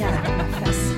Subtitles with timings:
[0.00, 0.88] En jävla fest.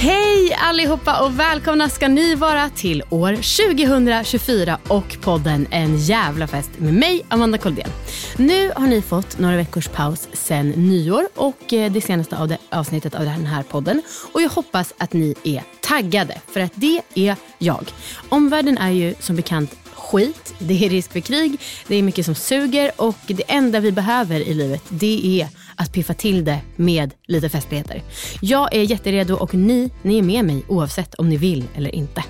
[0.00, 6.70] Hej allihopa och välkomna ska ni vara till år 2024 och podden En jävla fest
[6.78, 7.90] med mig Amanda Koldén.
[8.36, 12.58] Nu har ni fått några veckors paus sen nyår och eh, det senaste av det,
[12.70, 14.02] avsnittet av den här podden
[14.32, 17.92] och jag hoppas att ni är taggade för att det är jag.
[18.28, 22.34] Omvärlden är ju som bekant skit, det är risk för krig, det är mycket som
[22.34, 27.14] suger och det enda vi behöver i livet det är att piffa till det med
[27.26, 28.02] lite festligheter.
[28.40, 32.24] Jag är jätteredo och ni, ni är med mig oavsett om ni vill eller inte.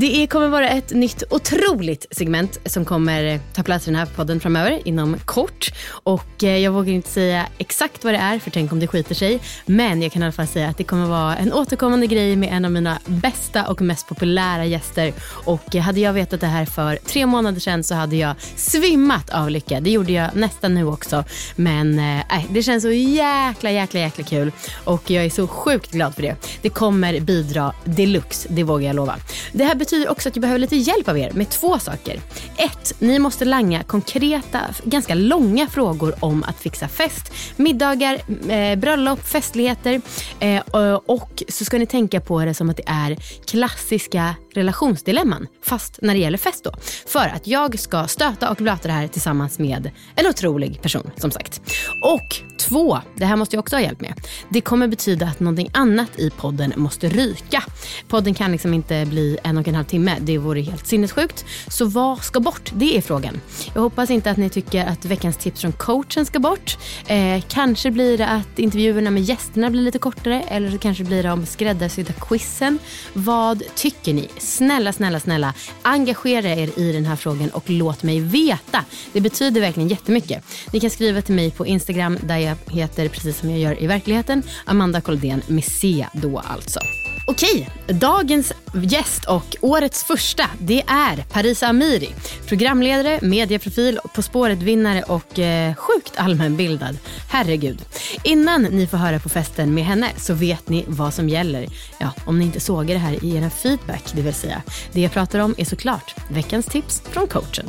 [0.00, 4.40] Det kommer vara ett nytt otroligt segment som kommer ta plats i den här podden
[4.40, 5.70] framöver inom kort.
[5.90, 9.14] Och eh, jag vågar inte säga exakt vad det är för tänk om det skiter
[9.14, 9.40] sig.
[9.66, 12.52] Men jag kan i alla fall säga att det kommer vara en återkommande grej med
[12.52, 15.12] en av mina bästa och mest populära gäster.
[15.44, 19.30] Och eh, hade jag vetat det här för tre månader sedan så hade jag svimmat
[19.30, 19.80] av lycka.
[19.80, 21.24] Det gjorde jag nästan nu också.
[21.56, 24.52] Men eh, äh, det känns så jäkla, jäkla, jäkla kul.
[24.84, 26.36] Och jag är så sjukt glad för det.
[26.62, 29.16] Det kommer bidra deluxe, det vågar jag lova.
[29.52, 32.20] Det här betyder också att jag behöver lite hjälp av er med två saker.
[32.56, 39.26] Ett, ni måste langa konkreta, ganska långa frågor om att fixa fest, middagar, eh, bröllop,
[39.26, 40.00] festligheter.
[40.40, 45.98] Eh, och så ska ni tänka på det som att det är klassiska relationsdilemman, fast
[46.02, 46.72] när det gäller fest då.
[47.06, 51.30] För att jag ska stöta och blöta det här tillsammans med en otrolig person, som
[51.30, 51.60] sagt.
[52.02, 54.14] Och två, det här måste jag också ha hjälp med.
[54.50, 57.62] Det kommer betyda att någonting annat i podden måste ryka.
[58.08, 60.16] Podden kan liksom inte bli en och en halv timme.
[60.20, 61.44] Det vore helt sinnessjukt.
[61.68, 62.70] Så vad ska bort?
[62.74, 63.40] Det är frågan.
[63.74, 66.78] Jag hoppas inte att ni tycker att veckans tips från coachen ska bort.
[67.06, 71.22] Eh, kanske blir det att intervjuerna med gästerna blir lite kortare eller så kanske blir
[71.22, 72.78] det om skräddarsydda quizen.
[73.12, 74.28] Vad tycker ni?
[74.40, 78.84] Snälla, snälla, snälla engagera er i den här frågan och låt mig veta.
[79.12, 80.44] Det betyder verkligen jättemycket.
[80.72, 83.86] Ni kan skriva till mig på Instagram där jag heter precis som jag gör i
[83.86, 84.42] verkligheten.
[84.64, 86.80] Amanda Koldén med C då alltså.
[87.24, 92.08] Okej, dagens gäst och årets första det är Parisa Amiri.
[92.46, 96.98] Programledare, medieprofil, På spåret-vinnare och eh, sjukt allmänbildad.
[97.28, 97.84] Herregud.
[98.24, 101.66] Innan ni får höra på festen med henne så vet ni vad som gäller.
[101.98, 104.62] Ja, om ni inte såg det här i era feedback, det vill säga.
[104.92, 107.66] Det jag pratar om är såklart veckans tips från coachen.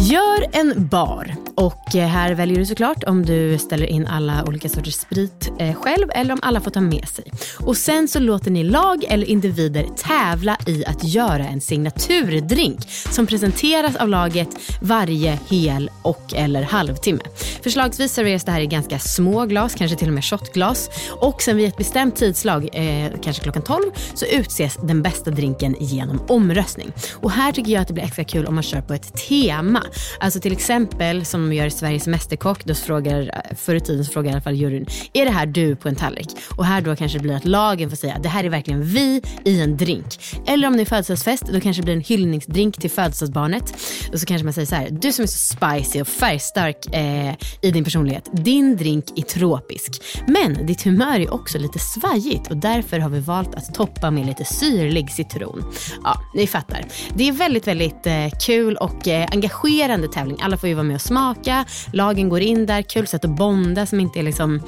[0.00, 1.34] Gör en bar.
[1.54, 5.74] Och eh, här väljer du såklart om du ställer in alla olika sorters sprit eh,
[5.74, 7.24] själv eller om alla får ta med sig.
[7.58, 13.26] Och sen så låter ni lag eller individer tävla i att göra en signaturdrink som
[13.26, 14.48] presenteras av laget
[14.82, 17.20] varje hel och eller halvtimme.
[17.62, 20.90] Förslagsvis serveras det här i ganska små glas, kanske till och med shotglas.
[21.10, 23.82] Och sen vid ett bestämt tidslag, eh, kanske klockan 12,
[24.14, 26.92] så utses den bästa drinken genom omröstning.
[27.14, 29.82] Och här tycker jag att det blir extra kul om man kör på ett tema.
[30.20, 34.12] Alltså till exempel som de gör i Sveriges Mästerkock, då frågar, förr i tiden så
[34.12, 36.28] frågar i alla fall juryn, är det här du på en tallrik?
[36.56, 39.22] Och här då kanske det blir att lagen får säga, det här är verkligen vi
[39.44, 40.20] i en drink.
[40.46, 43.74] Eller om det är födelsedagsfest, då kanske det blir en hyllningsdrink till födelsedagsbarnet.
[44.12, 47.34] Och så kanske man säger så här, du som är så spicy och färgstark eh,
[47.60, 50.02] i din personlighet, din drink är tropisk.
[50.26, 54.26] Men ditt humör är också lite svajigt och därför har vi valt att toppa med
[54.26, 55.72] lite syrlig citron.
[56.04, 56.84] Ja, ni fattar.
[57.14, 59.77] Det är väldigt, väldigt eh, kul och eh, engagerande
[60.12, 60.38] tävling.
[60.42, 61.64] Alla får ju vara med och smaka.
[61.92, 62.82] Lagen går in där.
[62.82, 64.62] Kul sätt att bonda som inte är liksom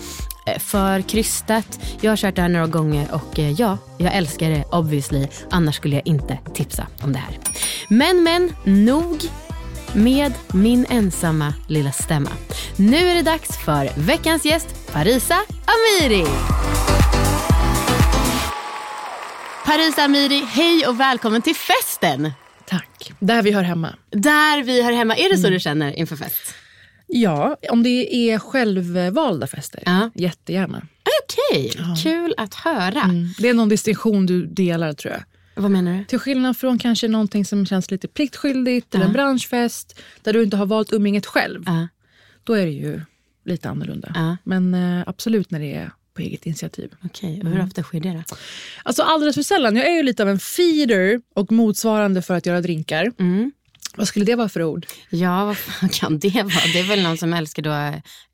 [0.46, 1.80] eh, för krystat.
[2.00, 5.26] Jag har kört det här några gånger och eh, ja, jag älskar det obviously.
[5.50, 7.38] Annars skulle jag inte tipsa om det här.
[7.88, 9.22] Men, men, nog
[9.94, 12.30] med min ensamma lilla stämma.
[12.76, 16.26] Nu är det dags för veckans gäst Parisa Amiri.
[19.64, 22.32] Parisa Amiri, hej och välkommen till festen.
[23.20, 23.94] Där vi hör hemma.
[24.10, 25.16] Där vi hör hemma.
[25.16, 25.52] Är det så Mm.
[25.52, 26.54] du känner inför fest?
[27.06, 29.82] Ja, om det är självvalda fester.
[29.86, 30.10] Ja.
[30.14, 30.86] Jättegärna.
[31.22, 31.72] Okej,
[32.02, 33.00] kul att höra.
[33.02, 33.26] Mm.
[33.38, 35.22] Det är någon distinktion du delar tror jag.
[35.62, 36.04] Vad menar du?
[36.04, 40.56] Till skillnad från kanske någonting som känns lite pliktskyldigt eller en branschfest där du inte
[40.56, 41.62] har valt umgänget själv.
[41.66, 41.88] Ja.
[42.44, 43.00] Då är det ju
[43.44, 44.12] lite annorlunda.
[44.14, 44.36] Ja.
[44.44, 46.90] Men eh, absolut när det är på eget initiativ.
[47.04, 47.52] Okej, och Mm.
[47.52, 48.36] hur ofta sker det då?
[48.82, 49.76] Alltså alldeles för sällan.
[49.76, 53.12] Jag är ju lite av en feeder och motsvarande för att göra drinkar.
[53.18, 53.52] Mm.
[53.96, 54.86] Vad skulle det vara för ord?
[55.10, 56.66] Ja, vad fan kan det vara?
[56.72, 57.70] Det är väl någon som älskar då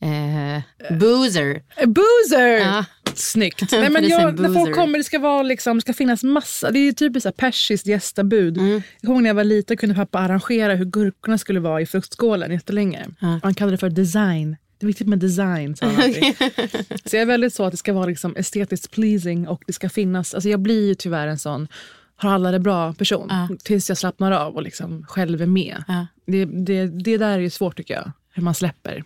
[0.06, 0.62] eh,
[0.98, 1.62] boozer.
[1.76, 2.48] A boozer!
[2.58, 2.84] Ja.
[3.14, 3.62] Snyggt.
[3.72, 6.70] Nej, men jag, när folk kommer, det ska, vara liksom, det ska finnas massa.
[6.70, 8.58] Det är typiskt persiskt gästabud.
[8.58, 8.82] Mm.
[9.00, 12.52] Jag ihåg när jag var liten kunde pappa arrangera hur gurkorna skulle vara i fruktskålen
[12.52, 13.06] jättelänge.
[13.42, 14.56] Han kallade det för design.
[14.78, 16.36] Det är viktigt med design, alltid.
[17.04, 19.88] Så jag är väldigt så att det ska vara liksom estetiskt pleasing och det ska
[19.88, 20.34] finnas.
[20.34, 21.68] Alltså jag blir ju tyvärr en sån
[22.16, 23.30] har alla det bra person
[23.64, 25.84] tills jag slappnar av och liksom själv är med.
[25.88, 26.06] Ja.
[26.26, 29.04] Det, det, det där är ju svårt tycker jag, hur man släpper.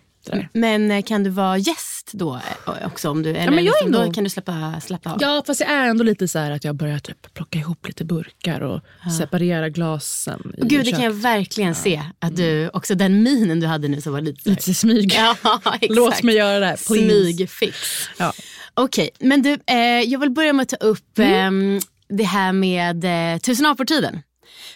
[0.53, 2.35] Men eh, kan du vara gäst då
[2.67, 3.09] eh, också?
[3.09, 5.17] Om du, eller men jag är liksom, då kan du släppa, släppa av?
[5.21, 8.05] Ja, fast jag är ändå lite så här att jag börjar typ plocka ihop lite
[8.05, 8.81] burkar och
[9.19, 10.53] separera glasen.
[10.57, 12.01] i Gud, det kan jag verkligen se.
[12.19, 15.13] Att du, också den minen du hade nu som var lite Lite smyg.
[15.17, 15.35] Ja.
[15.81, 17.03] Låt mig göra det här, please.
[17.33, 17.77] Smygfix.
[18.17, 18.33] Ja.
[18.73, 21.75] Okej, men du, eh, jag vill börja med att ta upp Mm.
[21.75, 23.03] eh, det här med
[23.33, 24.21] eh, tusen apor-tiden.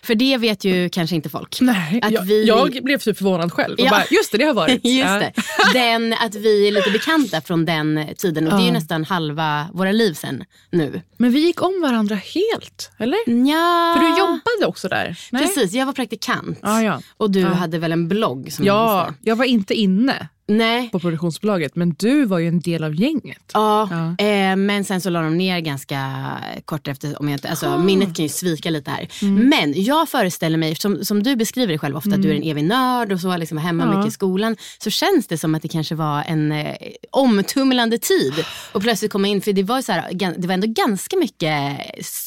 [0.03, 1.57] För det vet ju kanske inte folk.
[1.62, 3.75] Nej, Att jag, vi- jag blev typ förvånad själv.
[3.77, 3.89] Ja.
[3.89, 4.79] bara, just det, det har varit.
[4.85, 5.13] Just Ja.
[5.19, 5.33] det.
[5.73, 8.47] Den, att vi är lite bekanta från den tiden.
[8.47, 8.73] Och det är ju Ja.
[8.73, 11.01] nästan halva våra liv sen nu.
[11.17, 13.17] Men vi gick om varandra helt, eller?
[13.50, 15.17] Ja, För du jobbade också där?
[15.31, 15.41] Nej?
[15.47, 16.59] Precis, jag var praktikant.
[16.62, 17.01] Ja, ja.
[17.17, 17.47] Och du Ja.
[17.47, 20.89] hade väl en blogg som Ja, jag var inte inne Nej.
[20.92, 23.51] på produktionsbolaget, men du var ju en del av gänget.
[23.53, 24.25] Ja, Ja.
[24.25, 26.27] Eh, men sen så la de ner ganska
[26.65, 27.19] kort efter.
[27.21, 27.77] Om jag inte, alltså, Ah.
[27.77, 29.07] Minnet kan ju svika lite här.
[29.21, 29.50] Mm.
[29.50, 32.44] Men jag föreställer mig, som, som du beskriver dig själv ofta, att du är en
[32.44, 33.97] evig nörd och så, liksom hemma Ja.
[33.97, 34.56] mycket i skolan.
[34.83, 36.75] Så känns det som att det kanske var en eh,
[37.12, 38.33] omtumlande tid.
[38.71, 41.77] Och plötsligt komma in, för det var, så här, det var ändå ganska mycket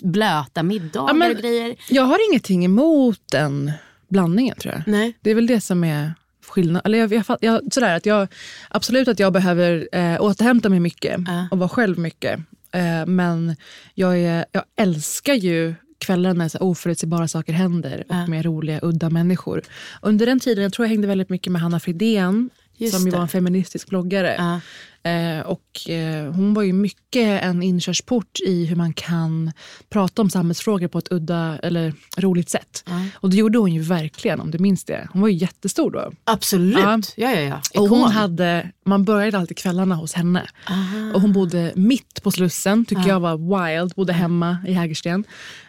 [0.03, 1.77] blöta middagar Ja, men- och grejer.
[1.89, 3.73] Jag har ingenting emot den
[4.11, 4.83] blandningen tror jag.
[4.87, 5.17] Nej.
[5.21, 6.15] Det är väl det som är
[6.51, 6.83] skillnad.
[6.85, 8.29] Eller jag, jag, jag, sådär, att jag,
[8.71, 11.49] absolut att jag behöver eh, återhämta mig mycket Ja.
[11.51, 12.41] och vara själv mycket.
[12.73, 13.57] Eh, men
[13.95, 19.11] jag, är, jag älskar ju kvällar när så oförutsägbara saker händer och med roliga, udda
[19.11, 19.63] människor.
[20.03, 23.11] Under den tiden, jag tror jag hängde väldigt mycket med Hanna Fridén Just som ju
[23.11, 23.17] det.
[23.17, 24.35] var en feministisk bloggare.
[24.39, 24.61] Ja.
[25.09, 29.53] Eh, och eh, hon var ju mycket en inkörsport i hur man kan
[29.91, 32.85] prata om samhällsfrågor på ett udda eller roligt sätt.
[32.87, 33.05] Ja.
[33.15, 35.09] Och det gjorde hon ju verkligen om du minns det.
[35.13, 36.13] Hon var ju jättestor då.
[36.25, 36.79] Absolut.
[36.79, 37.01] Ja.
[37.17, 37.41] Ja, ja,
[37.75, 37.81] ja.
[37.81, 40.47] Och hon hade, man började alltid kvällarna hos henne.
[40.71, 41.13] Aha.
[41.15, 43.09] Och hon bodde mitt på Slussen, tycker Ja.
[43.09, 43.37] jag var
[43.79, 43.95] wild.
[43.95, 45.25] Bodde hemma i Hägersten.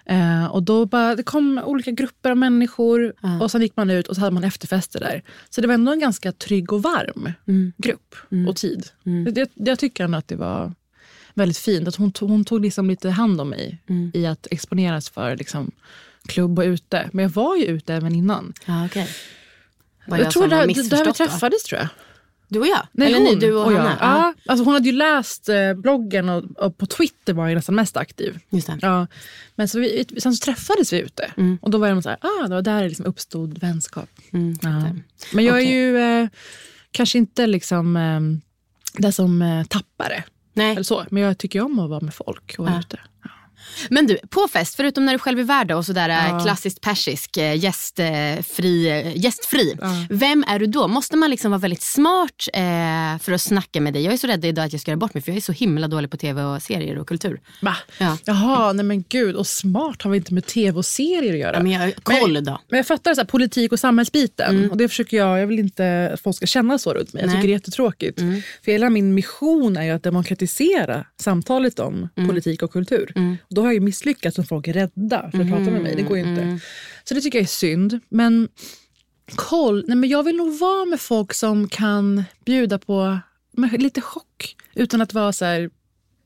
[0.06, 3.42] Eh, och då bara, det kom olika grupper av människor Ja.
[3.44, 5.24] och sen gick man ut och så hade man efterfester där.
[5.50, 7.74] Så det var ändå en ganska trygg och varm Mm.
[7.78, 8.16] grupp
[8.50, 8.86] och tid.
[9.06, 9.29] Mm.
[9.36, 10.74] Jag, jag tycker ändå att det var
[11.34, 11.88] väldigt fint.
[11.88, 14.12] Att hon, tog, hon tog liksom lite hand om mig Mm.
[14.14, 15.72] i att exponeras för liksom,
[16.28, 17.10] klubb och ute.
[17.14, 18.54] Men jag var ju ute även innan.
[18.86, 19.10] Okej.
[20.08, 21.14] Var Jag, jag tror har där, vi missförstått då?
[21.14, 21.90] träffades tror jag.
[22.52, 22.88] Du och jag?
[22.92, 23.78] Nej, Eller hon ni, du och, jag.
[23.78, 23.98] Hanna?
[24.02, 24.34] Ja.
[24.46, 27.98] Alltså hon hade ju läst eh, bloggen och, och på Twitter var jag nästan mest
[27.98, 28.40] aktiv.
[28.50, 28.80] Just det.
[28.82, 29.08] Ja.
[29.56, 31.58] Men så vi, sen så träffades vi ute Mm.
[31.62, 34.10] och då var det så här, ah, det var där det liksom uppstod vänskap.
[34.34, 34.58] Mm.
[35.34, 35.68] Men jag Okej.
[35.68, 36.30] är ju eh,
[36.92, 38.20] kanske inte liksom eh,
[38.94, 40.24] den som eh, tappar det.
[40.54, 40.72] Nej.
[40.72, 41.06] Eller så.
[41.12, 42.80] Men jag tycker om att vara med folk och vara Ja.
[42.80, 43.00] ute.
[43.90, 46.40] Men du, på fest, förutom när du själv är värd och sådär Ja.
[46.44, 49.76] klassiskt persisk, eh, gästfri, eh, gästfri.
[49.82, 49.88] Ja.
[50.10, 50.88] vem är du då?
[50.88, 52.62] Måste man liksom vara väldigt smart eh,
[53.22, 54.04] för att snacka med dig?
[54.04, 55.52] Jag är så rädd idag att jag ska göra bort mig för jag är så
[55.52, 57.40] himla dålig på tv och serier och kultur.
[57.62, 57.76] Va?
[57.98, 58.18] Ja.
[58.26, 59.36] Jaha, nej men gud.
[59.36, 61.56] Och smart har vi inte med tv och serier att göra.
[61.56, 62.60] Ja, men jag koll då.
[62.70, 64.72] Men jag fattar så här, politik och samhällsbiten.
[64.72, 67.22] Och det försöker jag, jag vill inte att folk ska känna så runt mig.
[67.24, 67.36] Jag Nej.
[67.38, 68.20] tycker det är jättetråkigt.
[68.66, 73.14] För hela min mission är ju att demokratisera samtalet om politik och kultur.
[73.50, 75.96] Och då har jag ju misslyckats om folk är rädda för att prata med mig.
[75.96, 76.60] Det går ju inte.
[77.04, 78.00] Så det tycker jag är synd.
[78.10, 78.50] Men
[79.36, 83.20] koll, nej men jag vill nog vara med folk som kan bjuda på
[83.78, 84.56] lite chock.
[84.76, 85.70] Utan att vara så här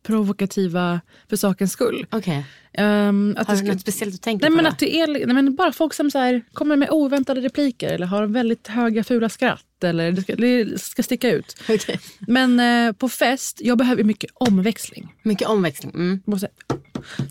[0.03, 2.05] provokativa för sakens skull.
[2.11, 2.45] Okej.
[2.77, 4.69] Um, att Har du ska- något speciellt att tänka Nej, på men då?
[4.69, 8.05] att det är nej, men bara folk som så här, kommer med oväntade repliker eller
[8.07, 11.55] har väldigt höga fula skratt eller det ska, det ska sticka ut.
[11.69, 11.99] Okej.
[12.27, 15.13] Men eh, på fest, jag behöver mycket omväxling.
[15.23, 15.91] Mycket omväxling.
[15.95, 16.21] Mm.
[16.25, 16.47] Måste-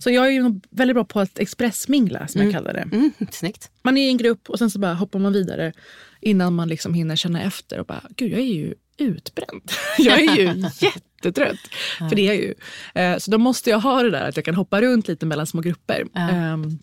[0.00, 2.88] Så jag är ju väldigt bra på att expressmingla som jag kallar det.
[2.96, 3.12] Mm.
[3.30, 3.70] Snyggt.
[3.82, 5.72] Man är i en grupp och sen så bara hoppar man vidare
[6.20, 9.62] innan man liksom hinner känna efter och bara, gud jag är ju utbränd.
[9.98, 10.44] Jag är ju
[10.80, 11.58] jättetrött.
[11.98, 12.54] För det är jag ju.
[12.94, 15.46] Eh, Så då måste jag ha det där att jag kan hoppa runt lite mellan
[15.46, 16.04] små grupper.
[16.12, 16.20] Ja.
[16.30, 16.78] Ehm,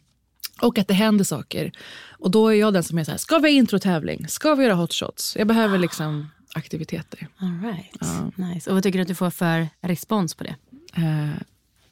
[0.61, 1.71] Och att det händer saker.
[2.19, 4.27] Och då är jag den som är så här, ska vi ha introtävling?
[4.27, 5.35] Ska vi göra hotshots?
[5.39, 7.27] Jag behöver liksom aktiviteter.
[7.37, 8.37] All right.
[8.37, 8.69] Nice.
[8.69, 10.55] Och vad tycker du att du får för respons på det?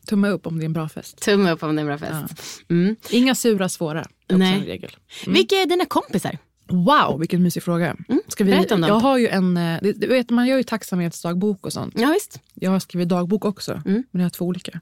[0.09, 1.17] Tumme upp om det är en bra fest.
[1.21, 2.61] Tumme upp om det är en bra fest.
[2.69, 2.95] Mm.
[3.09, 3.99] Inga sura, svåra.
[4.01, 4.53] Också Nej.
[4.59, 4.91] en regel.
[5.27, 6.37] Vilka är dina kompisar?
[6.69, 7.95] Wow, vilken mysig fråga.
[8.27, 8.65] Ska vi, Mm.
[8.71, 8.87] Om dem.
[8.89, 11.93] Jag har ju en, eh, du vet, man gör ju tacksamhetsdagbok och sånt.
[11.97, 12.39] Ja, visst.
[12.53, 14.03] Jag har skrivit dagbok också, Mm.
[14.11, 14.79] men jag har två olika.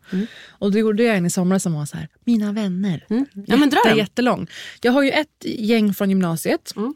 [0.50, 3.06] Och det gjorde jag en i somras som var så här, mina vänner.
[3.10, 3.26] Mm.
[3.48, 4.48] Ja, men dra Jätte, jättelång.
[4.82, 6.94] Jag har ju ett gäng från gymnasiet Mm.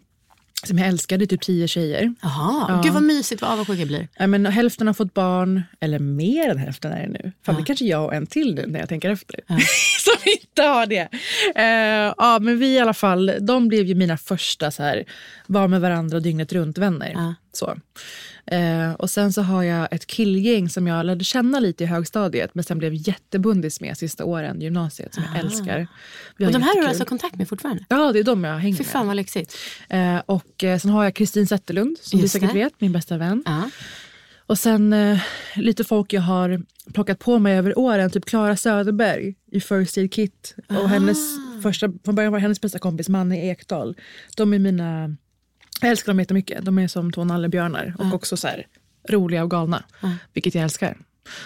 [0.67, 2.13] Som jag är typ tio tjejer.
[2.21, 4.07] Jaha, gud vad mysigt, vad avundsjuk jag blir.
[4.17, 7.31] Ja, men hälften har fått barn, eller mer än hälften är det nu.
[7.45, 9.39] Fan, det kanske jag och en till nu när jag tänker efter.
[9.99, 11.07] Som inte har det.
[11.55, 15.03] Eh, ja, men vi i alla fall, de blev ju mina första så här,
[15.47, 17.11] var med varandra dygnet runt vänner.
[17.15, 17.35] Ja.
[17.59, 17.77] Så.
[18.55, 22.55] Eh, och sen så har jag ett killgäng som jag lärde känna lite i högstadiet
[22.55, 25.87] men sen blev jättebundis med sista åren i gymnasiet som jag älskar.
[26.39, 26.45] Ah.
[26.45, 27.85] Och de här har du alltså kontakt med fortfarande?
[27.89, 28.91] Ja, det är de jag hänger Fy med.
[28.91, 29.57] fan vad lyxigt.
[29.89, 32.59] Eh, och eh, sen har jag Kristin Zetterlund som du Just säkert det.
[32.59, 33.43] vet, min bästa vän.
[33.45, 33.69] Ja.
[34.45, 35.19] Och sen eh,
[35.55, 36.61] lite folk jag har
[36.93, 38.11] plockat på mig över åren.
[38.11, 40.55] Typ Klara Söderberg i First Aid Kit.
[40.67, 41.17] Och hennes
[41.63, 43.95] första, från början var hennes bästa kompis Manne Ekdahl.
[44.37, 45.15] De är mina,
[45.81, 46.65] jag älskar dem jättemycket.
[46.65, 48.67] De är som två nallebjörnar och också så här
[49.09, 49.83] roliga och galna.
[50.33, 50.97] Vilket jag älskar.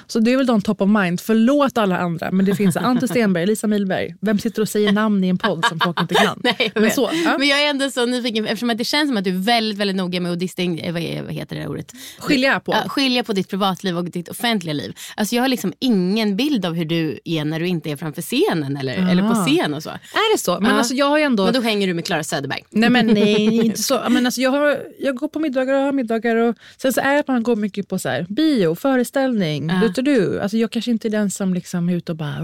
[0.07, 1.21] Så det är väl de top of mind.
[1.21, 4.15] Förlåt alla andra, men det finns Ante Stenberg, Lisa Milberg.
[4.21, 6.39] Vem sitter och säger namn i en podd som folk inte kan?
[6.43, 7.37] Nej, jag men, så, ja.
[7.37, 9.79] men jag är ändå så nyfiken eftersom att det känns som att du är väldigt,
[9.79, 11.01] väldigt noga med att disting, eh, vad,
[11.33, 11.91] heter det ordet?
[12.19, 12.71] Skilja på.
[12.71, 14.93] Ja, skilja på ditt privatliv och ditt offentliga liv.
[15.15, 18.21] Alltså jag har liksom ingen bild av hur du är när du inte är framför
[18.21, 19.89] scenen eller, eller på scen och så.
[19.89, 20.59] Är det så?
[20.59, 20.77] Men Ja.
[20.77, 21.43] alltså, jag har ändå...
[21.43, 22.63] Men då hänger du med Klara Söderberg.
[22.69, 24.01] Nej men nej, inte så.
[24.09, 26.35] Men alltså, jag, har, jag går på middagar och har middagar.
[26.35, 29.89] Och, sen så är det att man går mycket på så här, bio, föreställning, du,
[29.89, 30.39] du, du.
[30.39, 32.39] Alltså, jag kanske inte är den som liksom är ute och bara...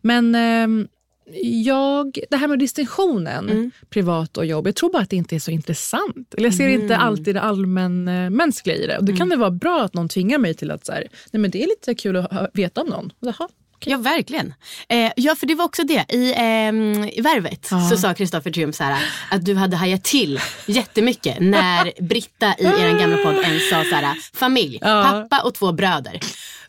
[0.00, 0.88] Men ehm,
[1.64, 5.40] jag, det här med distinktionen, privat och jobb, jag tror bara att det inte är
[5.40, 6.34] så intressant.
[6.34, 8.98] Eller jag ser inte alltid det allmänmänskliga i det.
[8.98, 11.40] Och då kan det vara bra att någon tvingar mig till att så här, nej
[11.40, 13.12] men det är lite kul att veta om någon.
[13.20, 13.92] Jaha, okej.
[13.92, 14.54] Ja, verkligen.
[14.88, 16.04] Eh, ja, för det var också det.
[16.14, 20.40] I, ehm, i Värvet så sa Kristoffer Triumf så här, att du hade hajat till
[20.66, 25.72] jättemycket när Britta i er gamla podd ens sa så här, familj, pappa och två
[25.72, 26.20] bröder.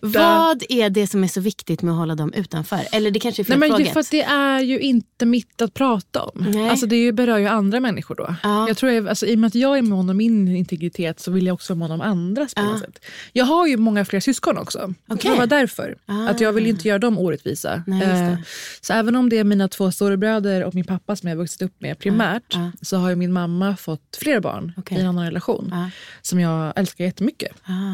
[0.01, 2.79] Vad är det som är så viktigt med att hålla dem utanför?
[2.91, 3.83] Eller det kanske är Nej, fel men fråga.
[3.85, 6.45] det, för att det är ju inte mitt att prata om.
[6.49, 6.69] Nej.
[6.69, 8.35] Alltså det berör ju andra människor då.
[8.43, 8.67] Ja.
[8.67, 11.31] Jag tror jag, alltså, I och med att jag är mån om min integritet så
[11.31, 13.05] vill jag också vara mån om andras på sätt.
[13.33, 14.93] Jag har ju många fler syskon också.
[15.07, 15.31] Okej.
[15.31, 15.97] Det var därför.
[16.29, 17.83] Att jag vill inte göra dem orättvisa.
[17.87, 18.03] Nej.
[18.03, 18.35] Eh,
[18.81, 21.61] så även om det är mina två storebröder och min pappa som jag har vuxit
[21.61, 24.97] upp med primärt så har ju min mamma fått fler barn Okej.
[24.97, 25.67] i en annan relation.
[25.71, 25.89] Ja.
[26.21, 27.51] Som jag älskar jättemycket.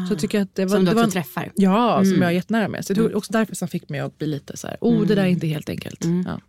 [0.08, 1.52] Så jag tycker att det var, Som du det var också en- träffar.
[1.54, 2.12] Ja, Mm.
[2.12, 2.86] som jag är jättenära med.
[2.86, 5.14] Så det var också därför som fick mig att bli lite så här, oh det
[5.14, 6.04] där är inte helt enkelt.
[6.04, 6.26] Mm.
[6.28, 6.40] Ja.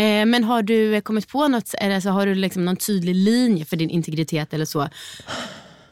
[0.00, 3.64] Eh, men har du kommit på något, eller alltså, har du liksom någon tydlig linje
[3.64, 4.88] för din integritet eller så?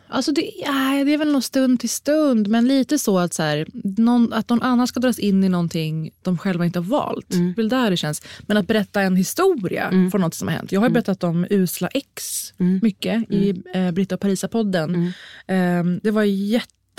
[0.08, 3.42] Alltså det, nej, det är väl någon stund till stund, men lite så att, så
[3.42, 3.66] här,
[3.98, 7.34] någon, att någon annan ska dras in i någonting de själva inte har valt.
[7.34, 8.22] Är väl där det känns.
[8.46, 10.72] Men att berätta en historia från något som har hänt.
[10.72, 15.12] Jag har ju berättat om usla ex mycket i eh, Britta och Parisa-podden.
[15.46, 16.22] Eh, det var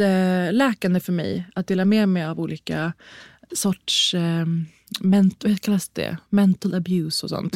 [0.02, 2.94] jätteläkande för mig att dela med mig av olika
[3.52, 4.46] sorts eh,
[5.00, 6.18] ment, vad kallas det?
[6.30, 7.56] mental abuse och sånt.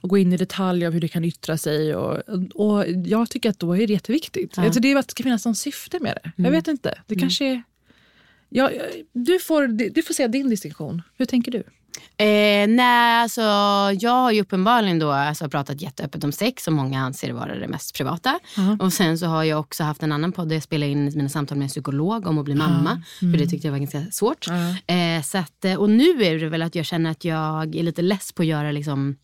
[0.00, 1.96] Och gå in i detalj av hur det kan yttra sig.
[1.96, 2.18] Och,
[2.54, 4.58] och jag tycker att då är det jätteviktigt.
[4.58, 6.42] Alltså det är att det ska finnas någon syfte med det.
[6.42, 6.98] Jag vet inte.
[7.06, 7.62] Det kanske är...
[8.50, 8.70] Ja,
[9.12, 11.02] du, får, du får säga din distinktion.
[11.16, 11.62] Hur tänker du?
[12.16, 13.40] Eh, nej, alltså,
[14.00, 17.68] jag har ju uppenbarligen då alltså, pratat jätteöppet om sex som många anser vara det
[17.68, 18.38] mest privata.
[18.80, 21.28] Och sen så har jag också haft en annan podd där jag spelade in mina
[21.28, 23.02] samtal med en psykolog om att bli mamma.
[23.32, 24.48] För det tyckte jag var ganska svårt.
[24.86, 28.02] Eh, så att, och nu är det väl att jag känner att jag är lite
[28.02, 29.16] less på att göra liksom,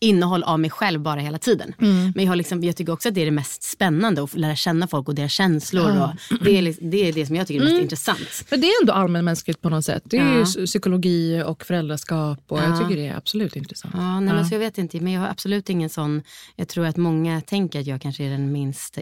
[0.00, 1.74] innehåll av mig själv bara hela tiden.
[1.78, 4.56] Men jag, har liksom, jag tycker också att det är det mest spännande att lära
[4.56, 6.02] känna folk och deras känslor.
[6.02, 8.18] Och det, är, liksom- det är det som jag tycker är mest intressant.
[8.48, 10.02] För det är ändå allmänmänskligt på något sätt.
[10.06, 10.66] Det är Ja.
[10.66, 12.38] psykologi och föräldraskap.
[12.48, 13.94] Och Jag tycker det är absolut intressant.
[13.96, 16.22] Ja, nej, Men så jag vet inte, men jag har absolut ingen sån...
[16.56, 18.98] Jag tror att många tänker att jag kanske är den minst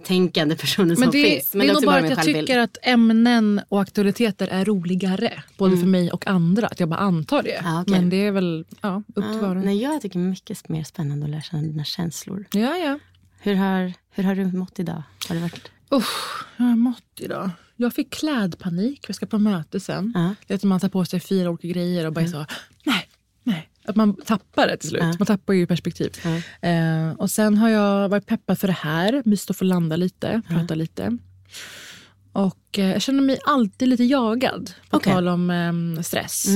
[0.00, 1.50] integritetstänkande personen Men som det, finns.
[1.50, 5.42] det är nog också bara att jag tycker att ämnen och aktualiteter är roligare.
[5.58, 6.66] Både för mig och andra.
[6.66, 7.60] Att jag bara antar det.
[7.64, 7.94] Ja, okej.
[7.94, 9.78] Men det är väl ja, upp till Ja, var och en.
[9.78, 12.46] jag tycker mycket mer spännande att lära känna dina känslor.
[12.52, 12.98] Ja, ja.
[13.40, 15.02] Hur har, hur har du mått idag?
[15.28, 15.70] Har det varit...
[15.94, 17.50] Usch, jag har mått idag.
[17.76, 19.04] Jag fick klädpanik.
[19.08, 20.12] Jag ska på möte sen.
[20.14, 20.34] Ja.
[20.46, 22.46] Det är att man tar på sig fyra olika grejer och bara är så,
[22.84, 23.08] nej,
[23.42, 23.68] nej.
[23.90, 25.18] Att man tappar det till slut.
[25.18, 26.12] Man tappar ju perspektiv.
[26.60, 29.22] Eh, och sen har jag varit peppad för det här.
[29.24, 31.18] Mysigt att få landa lite, prata lite.
[32.32, 34.70] Och eh, jag känner mig alltid lite jagad.
[34.90, 35.12] På Okej.
[35.12, 36.46] tal om ehm, stress.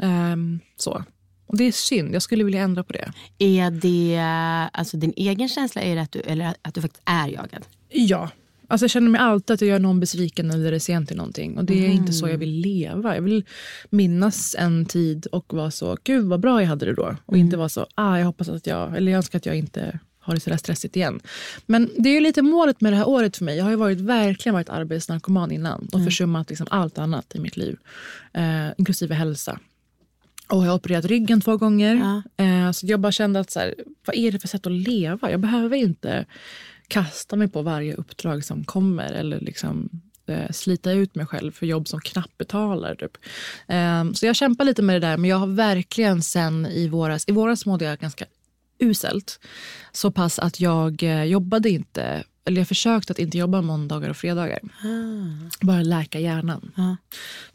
[0.00, 1.04] Ehm, så.
[1.46, 3.12] Och det är synd, jag skulle vilja ändra på det.
[3.38, 4.20] Är det
[4.72, 7.66] alltså din egen känsla är att du, eller att du faktiskt är jagad?
[7.88, 8.30] Ja.
[8.68, 11.58] Alltså jag känner mig alltid att jag gör någon besviken eller är sent till någonting.
[11.58, 13.14] Och det är inte så jag vill leva.
[13.14, 13.44] Jag vill
[13.90, 17.16] minnas en tid och vara så, gud vad bra jag hade det då.
[17.26, 19.98] Och inte vara så, ah, jag hoppas att jag, eller jag önskar att jag inte
[20.18, 21.20] har det så där stressigt igen.
[21.66, 23.56] Men det är ju lite målet med det här året för mig.
[23.56, 27.56] Jag har ju varit, verkligen varit arbetsnarkoman innan och försummat liksom allt annat i mitt
[27.56, 27.76] liv.
[28.32, 29.58] Eh, inklusive hälsa.
[30.48, 32.22] Och jag har opererat ryggen två gånger.
[32.36, 33.74] Eh, så jag bara kände att så här,
[34.06, 35.30] vad är det för sätt att leva?
[35.30, 36.26] Jag behöver inte
[36.88, 39.90] kasta mig på varje uppdrag som kommer eller liksom
[40.26, 42.94] eh, slita ut mig själv för jobb som knappt betalar.
[42.94, 43.16] Typ.
[43.68, 47.24] Eh, så jag kämpar lite med det där men jag har verkligen sen i våras,
[47.28, 48.24] i våras mådde jag ganska
[48.78, 49.40] uselt.
[49.92, 54.16] Så pass att jag eh, jobbade inte, eller jag försökte att inte jobba måndagar och
[54.16, 54.58] fredagar.
[55.60, 56.72] Bara läka hjärnan.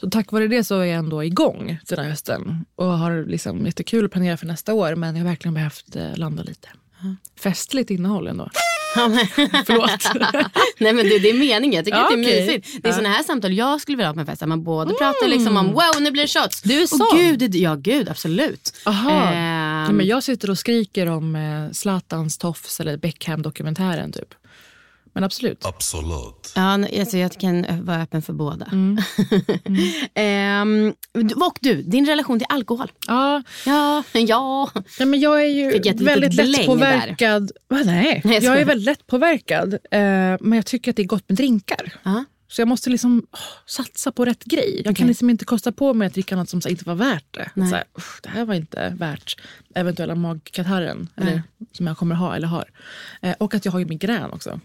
[0.01, 2.65] Så tack vare det så är jag ändå igång den här hösten.
[2.75, 6.15] Och har liksom jättekul att planera för nästa år men jag har verkligen behövt eh,
[6.17, 6.69] landa lite.
[7.39, 8.49] Festligt innehåll ändå.
[9.65, 9.91] Förlåt.
[10.79, 12.45] Nej men det, det är meningen, jag tycker Ja, att det är okej.
[12.47, 12.83] mysigt.
[12.83, 12.97] Det är Ja.
[12.97, 14.45] såna här samtal jag skulle vilja ha på en fest.
[14.45, 16.61] Man både pratar liksom om wow nu blir det shots.
[16.61, 17.07] Du är Och sån.
[17.17, 18.73] gud, det- ja gud absolut.
[18.85, 19.11] Aha.
[19.31, 24.33] Ehm, Ja, men jag sitter och skriker om eh, Zlatans tofs eller Beckham-dokumentären typ.
[25.13, 25.65] Men absolut.
[25.65, 26.53] Absolut.
[26.55, 28.65] Ja, nej, alltså jag kan vara öppen för båda.
[28.65, 28.97] Mm.
[30.13, 30.93] Ehm,
[31.35, 32.91] och du, din relation till alkohol.
[33.07, 34.69] Ja, Ja, ja.
[34.99, 37.51] Ja, men jag är ju jag väldigt bläng lätt påverkad.
[37.67, 39.73] Va, nej, Nej, jag är väldigt lätt påverkad.
[39.73, 39.79] Eh,
[40.39, 41.93] men jag tycker att det är gott med drinkar.
[42.03, 42.25] Ja.
[42.51, 44.73] Så jag måste liksom åh, satsa på rätt grej.
[44.75, 44.95] Jag Okej.
[44.95, 47.49] kan liksom inte kosta på mig att dricka något som här inte var värt det.
[47.53, 47.69] Nej.
[47.69, 49.35] Så här, "Uff, det här var inte värt
[49.75, 52.69] eventuella magkatarren eller, som jag kommer ha eller har.
[53.21, 54.59] Eh, och att jag har ju migrän också.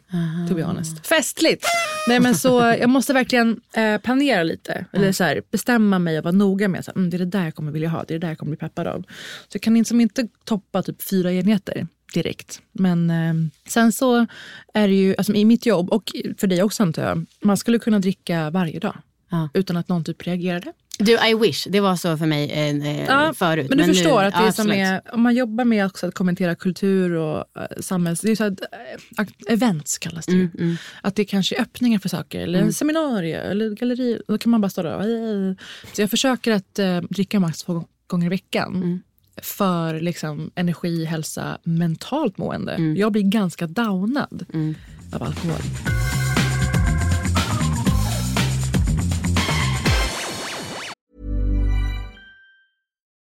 [0.49, 1.07] To be honest.
[1.07, 1.65] Festligt!
[2.09, 4.85] Nej, men så, jag måste verkligen eh, planera lite.
[4.93, 7.45] Eller så här, bestämma mig och vara noga med att mm, det är det där
[7.45, 8.05] jag kommer vilja ha.
[8.09, 9.03] Det är det där jag kommer bli peppad av.
[9.49, 12.61] Så jag kan liksom inte toppa typ fyra enheter direkt.
[12.73, 13.35] Men eh,
[13.69, 14.27] sen så
[14.75, 17.79] är det ju, alltså i mitt jobb och för dig också antar jag, man skulle
[17.79, 18.97] kunna dricka varje dag.
[19.31, 19.49] Ja.
[19.55, 20.73] Utan att någon typ reagerade.
[20.99, 21.67] Du, I wish.
[21.71, 23.67] Det var så för mig eh, förut.
[23.69, 26.15] Men du nu- förstår att det ja, som är, om man jobbar med också att
[26.15, 28.21] kommentera kultur och uh, samhälls...
[28.21, 30.49] Det är så att, eh, events kallas det ju.
[30.59, 34.23] Mm, Att det kanske är öppningar för saker, eller en seminarium eller galleri.
[34.29, 35.57] Då kan man bara stå där och...
[35.93, 39.03] Så jag försöker att uh, dricka max två gånger i veckan.
[39.37, 39.43] Mm.
[39.43, 42.73] För liksom, energi, hälsa, mentalt mående.
[42.73, 42.97] Mm.
[42.97, 44.47] Jag blir ganska downad
[45.13, 46.04] av alkohol.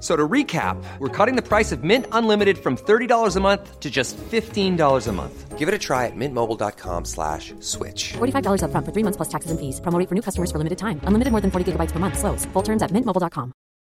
[0.00, 3.80] F- So to recap, we're cutting the price of Mint Unlimited from $30 a month
[3.80, 5.58] to just $15 a month.
[5.58, 8.14] Give it a try at mintmobile.com slash switch.
[8.14, 9.78] $45 upfront for three months plus taxes and fees.
[9.82, 11.00] Promo for new customers for limited time.
[11.04, 12.16] Unlimited more than 40 gigabytes per month.
[12.18, 12.46] Slows.
[12.54, 13.52] Full terms at mintmobile.com.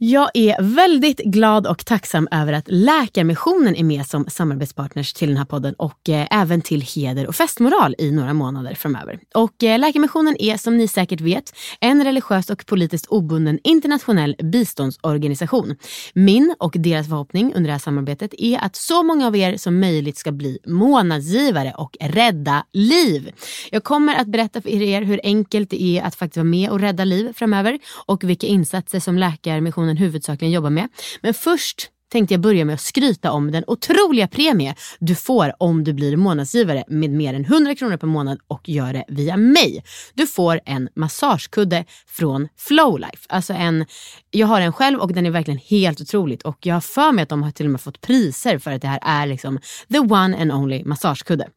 [0.00, 5.36] Jag är väldigt glad och tacksam över att Läkarmissionen är med som samarbetspartners till den
[5.36, 9.18] här podden och eh, även till Heder och festmoral i några månader framöver.
[9.34, 15.76] Och eh, Läkarmissionen är som ni säkert vet en religiöst och politiskt obunden internationell biståndsorganisation.
[16.14, 19.80] Min och deras förhoppning under det här samarbetet är att så många av er som
[19.80, 23.30] möjligt ska bli månadsgivare och rädda liv.
[23.70, 26.80] Jag kommer att berätta för er hur enkelt det är att faktiskt vara med och
[26.80, 30.88] rädda liv framöver och vilka insatser som Läkarmissionen huvudsakligen jobbar med.
[31.20, 35.84] Men först tänkte jag börja med att skryta om den otroliga premie du får om
[35.84, 39.84] du blir månadsgivare med mer än 100 kronor per månad och gör det via mig.
[40.14, 43.86] Du får en massagekudde från Flowlife, alltså en
[44.30, 46.42] jag har en själv och den är verkligen helt otroligt.
[46.42, 48.82] Och jag har för mig att de har till och med fått priser för att
[48.82, 49.58] det här är liksom
[49.92, 51.48] the one and only massagekudde.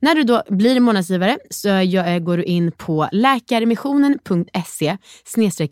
[0.00, 4.96] När du då blir månadsgivare så jag, eh, går du in på läkarmissionen.se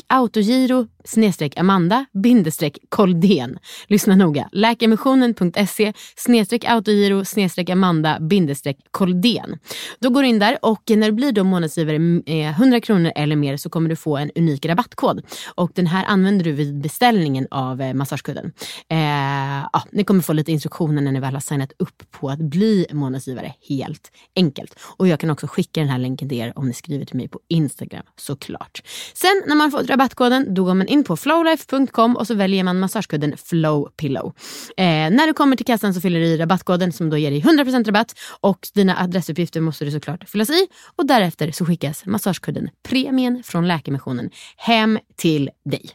[0.06, 3.58] autogiro snedstreck Amanda bindestreck Koldén.
[3.86, 4.48] Lyssna noga.
[4.52, 9.58] Läkarmissionen.se snedstreck autogiro snedstreck Amanda bindestreck Koldén.
[9.98, 13.12] Då går du in där och när du blir då månadsgivare mm, eh, 100 kronor
[13.16, 15.22] eller mer så kommer du få en unik rabattkod.
[15.54, 18.52] Och den här använder du vid beställningen av eh, massagekudden.
[18.88, 22.38] Eh, ja, ni kommer få lite instruktioner när ni väl har signat upp på att
[22.38, 23.54] bli månadsgivare.
[23.68, 24.78] Helt enkelt.
[24.96, 27.28] Och jag kan också skicka den här länken till er om ni skriver till mig
[27.28, 28.82] på Instagram såklart.
[29.14, 32.78] Sen när man fått rabattkoden då går man in på flowlife.com och så väljer man
[32.78, 34.32] massagekudden Flow Pillow.
[34.76, 37.40] Eh, när du kommer till kassan så fyller du i rabattkoden som då ger dig
[37.40, 42.70] 100% rabatt och dina adressuppgifter måste du såklart fyllas i och därefter så skickas massagekudden
[42.88, 45.90] Premien från Läkarmissionen hem till dig.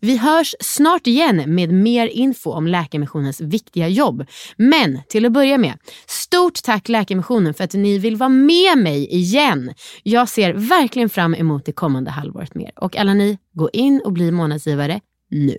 [0.00, 4.26] Vi hörs snart igen med mer info om Läkarmissionens viktiga jobb.
[4.56, 9.14] Men till att börja med, stort tack Läkarmissionen för att ni vill vara med mig
[9.14, 9.74] igen.
[10.02, 12.70] Jag ser verkligen fram emot det kommande halvåret mer.
[12.76, 15.56] Och alla ni, gå in och bli månadsgivare nu.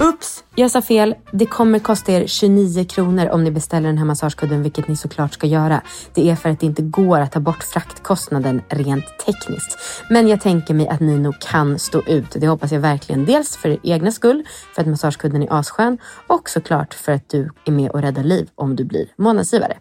[0.00, 1.14] Ups, jag sa fel.
[1.32, 5.34] Det kommer kosta er 29 kronor om ni beställer den här massagekudden, vilket ni såklart
[5.34, 5.82] ska göra.
[6.14, 9.78] Det är för att det inte går att ta bort fraktkostnaden rent tekniskt.
[10.10, 12.30] Men jag tänker mig att ni nog kan stå ut.
[12.30, 13.24] Det hoppas jag verkligen.
[13.24, 17.50] Dels för er egna skull, för att massagekudden är asskön och såklart för att du
[17.64, 19.76] är med och räddar liv om du blir månadsgivare.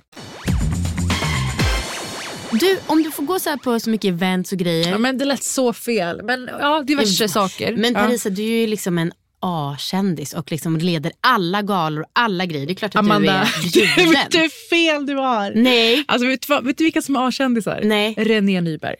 [2.51, 4.89] Du, om du får gå så här på så mycket events och grejer.
[4.89, 6.21] Ja, men det lät så fel.
[6.23, 7.77] Men ja, diverse saker.
[7.77, 7.99] Men ja.
[7.99, 9.11] Parisa, du är ju liksom en
[9.47, 12.65] A-kändis och liksom leder alla galor och alla grejer.
[12.65, 15.51] Det är klart att Amanda, du är vet du hur fel du har?
[15.55, 16.03] Nej.
[16.07, 17.81] Alltså, vet, du, vet du vilka som är A-kändisar?
[17.83, 18.13] Nej.
[18.17, 18.95] René Nyberg.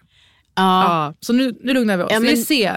[0.55, 0.83] Ja.
[0.83, 1.13] Ja.
[1.19, 2.09] Så nu, nu lugnar vi oss.
[2.11, 2.73] Ja, Vi är men- C.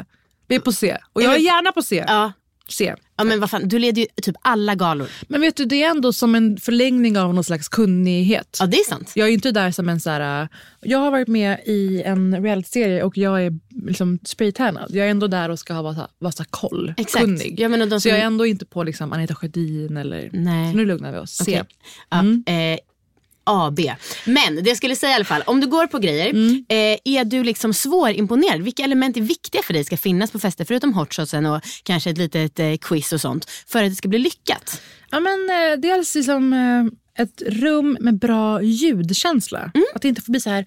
[0.48, 0.96] Vi är på C.
[1.12, 2.04] Och Ja, jag är men- gärna på C.
[2.08, 2.32] Ja.
[2.70, 2.94] C.
[3.16, 3.68] ja, men vad fan.
[3.68, 5.08] Du leder ju typ alla galor.
[5.28, 8.56] Men vet du, det är ändå som en förlängning av någon slags kunnighet.
[8.60, 9.12] Ja, det är sant.
[9.14, 10.42] Jag är inte där som en så här.
[10.42, 10.48] äh,
[10.80, 13.52] Jag har varit med i en realityserie och jag är
[13.86, 14.90] liksom spraytannad.
[14.94, 17.24] Jag är ändå där och ska ha vara, vara så koll, Exakt.
[17.24, 17.60] kunnig.
[17.60, 20.30] Ja, men och de så som- jag är ändå inte på liksom Anita Sjödin eller...
[20.32, 20.70] Nej.
[20.72, 21.30] Så nu lugnar vi oss.
[21.30, 21.42] C.
[21.42, 21.64] Okej.
[22.46, 22.78] Ja, eh,
[23.50, 23.80] AB.
[24.24, 26.64] Men det jag skulle säga i alla fall, om du går på grejer, Mm.
[26.68, 28.62] eh, är du liksom svårimponerad?
[28.62, 32.18] Vilka element är viktiga för dig ska finnas på fester förutom hotshotsen och kanske ett
[32.18, 34.80] litet eh, quiz och sånt för att det ska bli lyckat?
[35.10, 39.58] Ja, men, eh, dels liksom, eh, ett rum med bra ljudkänsla.
[39.74, 39.86] Mm.
[39.94, 40.66] Att det inte får bli så här...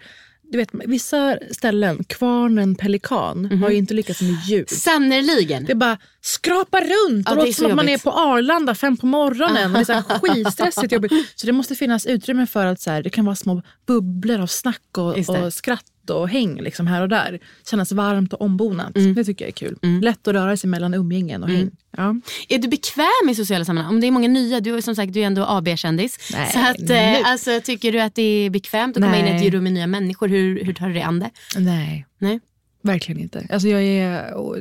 [0.53, 3.61] Du vet, vissa ställen, Kvarnen Pelikan, Mhm.
[3.63, 4.69] har ju inte lyckats med ljud.
[4.69, 5.65] Sannerligen.
[5.65, 7.27] Det är bara skrapa runt.
[7.29, 9.73] Ja, det låter som att man är på Arlanda fem på morgonen.
[9.73, 11.11] Det är så här skitstressigt jobbigt.
[11.35, 14.47] Så det måste finnas utrymme för att så här, det kan vara små bubblor av
[14.47, 17.39] snack och, och skratt och häng liksom här och där.
[17.69, 18.97] Kännas varmt och ombonat.
[18.97, 19.13] Mm.
[19.13, 19.77] Det tycker jag är kul.
[20.01, 21.71] Lätt att röra sig mellan umgängen och häng.
[21.97, 22.15] Ja.
[22.49, 23.93] Är du bekväm i sociala sammanhang?
[23.93, 26.17] Om det är många nya, du är som sagt du är ändå AB-kändis.
[26.33, 29.29] Nej, Så att, eh, alltså, tycker du att det är bekvämt att komma in i
[29.33, 29.47] Nej.
[29.47, 30.27] ett rum med nya människor?
[30.27, 31.29] Hur, hur tar du dig an det?
[31.57, 32.39] Nej, Nej?
[32.83, 33.47] verkligen inte.
[33.49, 34.11] Alltså jag, är,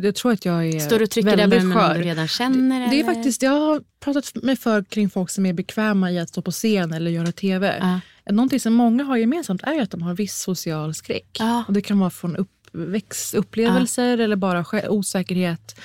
[0.05, 1.95] jag tror att jag är Står du och trycker där någon skör.
[1.95, 2.81] du redan känner?
[2.91, 3.15] Det är eller?
[3.15, 6.51] faktiskt, jag har pratat mig för kring folk som är bekväma i att stå på
[6.51, 7.77] scen eller göra tv.
[7.81, 8.01] Ja.
[8.31, 11.37] Någonting som många har gemensamt är att de har viss social skräck.
[11.39, 11.65] Ja.
[11.69, 15.79] Och det kan vara från uppväxt, upplevelser eller bara osäkerhet.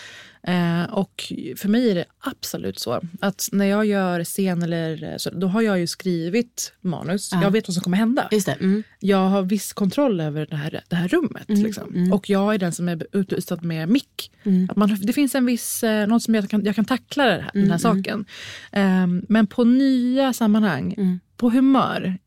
[0.43, 5.29] Eh, och för mig är det absolut så att när jag gör scen eller så,
[5.29, 7.29] då har jag ju skrivit manus.
[7.31, 7.43] Ja.
[7.43, 8.27] Jag vet vad som kommer hända.
[8.59, 8.83] Mm.
[8.99, 11.45] Jag har viss kontroll över det här, det här rummet.
[11.63, 11.93] liksom.
[12.13, 14.31] Och jag är den som är utrustad med mick.
[14.69, 17.49] Att man, det finns en viss, eh, något som jag kan, jag kan tackla här,
[17.53, 18.25] den här saken.
[18.71, 22.17] Ehm, men på nya sammanhang, på humör,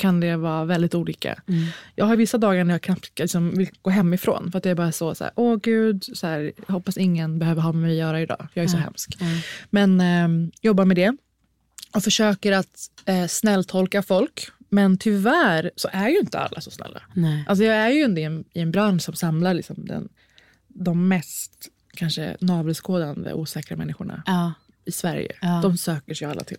[0.00, 1.42] kan det vara väldigt olika.
[1.94, 4.74] Jag har vissa dagar när jag knappt liksom, vill gå hemifrån för att det är
[4.74, 7.90] bara så, så här, åh gud, så här, jag hoppas ingen behöver ha med mig
[7.90, 8.48] att göra idag.
[8.54, 9.18] Jag är så hemsk.
[9.70, 11.16] Men ehm, jobbar med det
[11.94, 14.48] och försöker att eh, snälltolka folk.
[14.68, 17.02] Men tyvärr så är ju inte alla så snälla.
[17.14, 17.44] Nej.
[17.48, 20.08] Alltså jag är ju i en, i en bransch som samlar liksom den,
[20.68, 24.52] de mest kanske navelskådande osäkra människorna Ja.
[24.90, 25.32] I Sverige.
[25.40, 25.60] Ja.
[25.62, 26.56] De söker sig alla till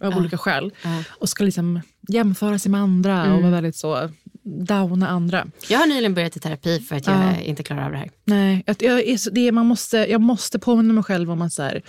[0.00, 0.18] av Ja.
[0.18, 0.72] olika skäl.
[0.82, 1.02] Ja.
[1.08, 4.10] Och ska liksom jämföra sig med andra och vara väldigt så
[4.42, 5.46] downa andra.
[5.68, 7.40] Jag har nyligen börjat i terapi för att jag Ja.
[7.40, 8.10] inte klarar av det här.
[8.24, 11.82] Nej, jag, jag, det man måste, jag måste påminna mig själv om att så här,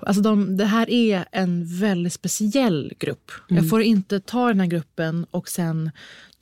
[0.00, 3.30] alltså de, det här är en väldigt speciell grupp.
[3.48, 5.90] Jag får inte ta den här gruppen och sen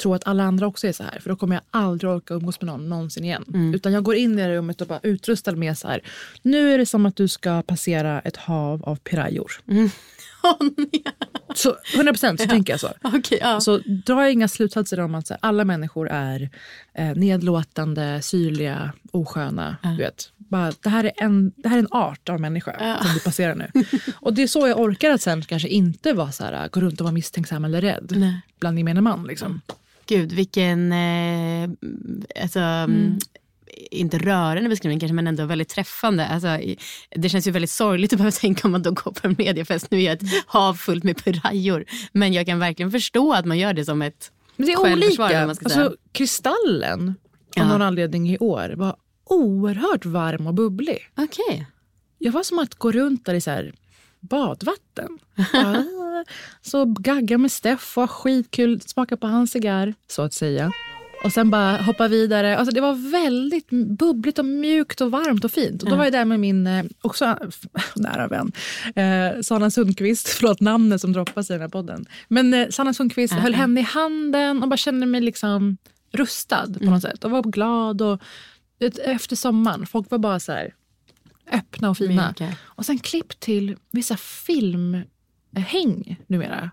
[0.03, 1.19] tro att alla andra också är så här.
[1.21, 3.73] För då kommer jag aldrig orka umgås med någon någonsin igen.
[3.75, 6.01] Utan jag går in i det rummet och bara utrustad med så här.
[6.43, 9.53] Nu är det som att du ska passera ett hav av pirajor.
[11.55, 12.93] Så 100 procent så tänker jag så.
[13.03, 13.61] Okej, ja.
[13.61, 16.51] Så drar jag inga slutsatser om att här, alla människor är
[16.95, 19.77] eh, nedlåtande, syrliga, osköna.
[19.83, 20.33] Du vet.
[20.37, 23.55] Bara, det, här är en, det här är en art av människa som du passerar
[23.55, 23.71] nu.
[24.21, 27.01] Och det är så jag orkar att sen kanske inte vara så här, gå runt
[27.01, 28.41] och vara misstänksam eller rädd Nej.
[28.61, 29.27] bland gemene man.
[29.27, 29.61] Liksom.
[30.07, 31.71] Gud, vilken, eh,
[32.43, 33.19] alltså, mm.
[33.91, 36.27] Inte rörande beskrivning kanske men ändå väldigt träffande.
[36.27, 36.59] Alltså,
[37.17, 39.91] det känns ju väldigt sorgligt att behöva tänka om att då gå på en mediefest.
[39.91, 41.85] Nu är jag ett hav fullt med pirajor.
[42.13, 45.23] Men jag kan verkligen förstå att man gör det som ett Men det är olika.
[45.23, 45.49] man.
[45.51, 47.15] Alltså, kristallen, av
[47.55, 47.69] Ja.
[47.69, 50.99] någon anledning i år, var oerhört varm och bubblig.
[51.17, 51.67] Okej.
[52.19, 53.73] Jag var som att gå runt där i så här
[54.21, 55.19] badvatten.
[55.53, 56.25] Ah,
[56.63, 60.73] så gagga med Steff och ha skitkul, smaka på hans cigarr, så att säga.
[61.25, 62.57] Och sen bara hoppa vidare.
[62.59, 65.83] Alltså det var väldigt bubbligt och mjukt och varmt och fint.
[65.83, 67.39] Och då var jag där med min, eh, också
[67.97, 68.53] nära vän,
[68.95, 70.29] eh, Sanna Sundqvist.
[70.39, 72.07] Förlåt namnet som droppas i den här podden.
[72.29, 75.77] Men eh, Sanna Sundqvist höll henne i handen och bara kände mig liksom
[76.13, 77.25] rustad på något sätt.
[77.25, 78.03] Och var glad.
[78.03, 78.23] Och,
[78.79, 80.75] vet, efter sommaren, folk var bara så här
[81.53, 82.35] öppna och fina.
[82.39, 82.57] Mjuka.
[82.63, 85.07] Och sen klipp till vissa filmhäng
[86.27, 86.71] numera.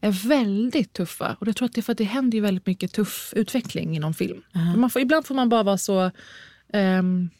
[0.00, 1.36] Är väldigt tuffa.
[1.40, 3.96] Och jag tror att det är för att det händer ju väldigt mycket tuff utveckling
[3.96, 4.42] inom film.
[4.52, 6.10] Men Man får, ibland får man bara vara så
[6.72, 7.30] um,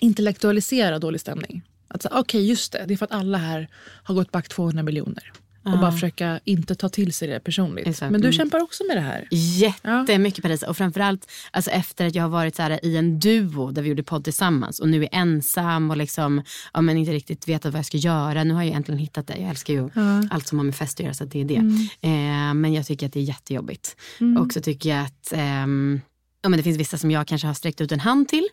[0.00, 1.62] intellektualisera dålig stämning.
[2.10, 3.68] Okej just det, det är för att alla här
[4.02, 5.32] har gått back 200 miljoner.
[5.64, 7.86] Och bara försöka inte ta till sig det personligt.
[7.86, 8.12] Exakt.
[8.12, 8.32] Men du Mm.
[8.38, 9.28] kämpar också med det här.
[9.30, 10.68] Jättemycket Parisa.
[10.70, 13.88] Och framförallt alltså efter att jag har varit så här, i en duo där vi
[13.88, 16.42] gjorde podd tillsammans och nu är ensam och liksom,
[16.74, 18.44] ja, men inte riktigt vet vad jag ska göra.
[18.44, 19.36] Nu har jag äntligen hittat det.
[19.36, 19.90] Jag älskar ju
[20.30, 21.54] allt som har med fest att göra så att det är det.
[22.00, 23.96] Eh, men jag tycker att det är jättejobbigt.
[24.40, 26.00] Och så tycker jag att ehm,
[26.42, 28.48] Ja, men det finns vissa som jag kanske har sträckt ut en hand till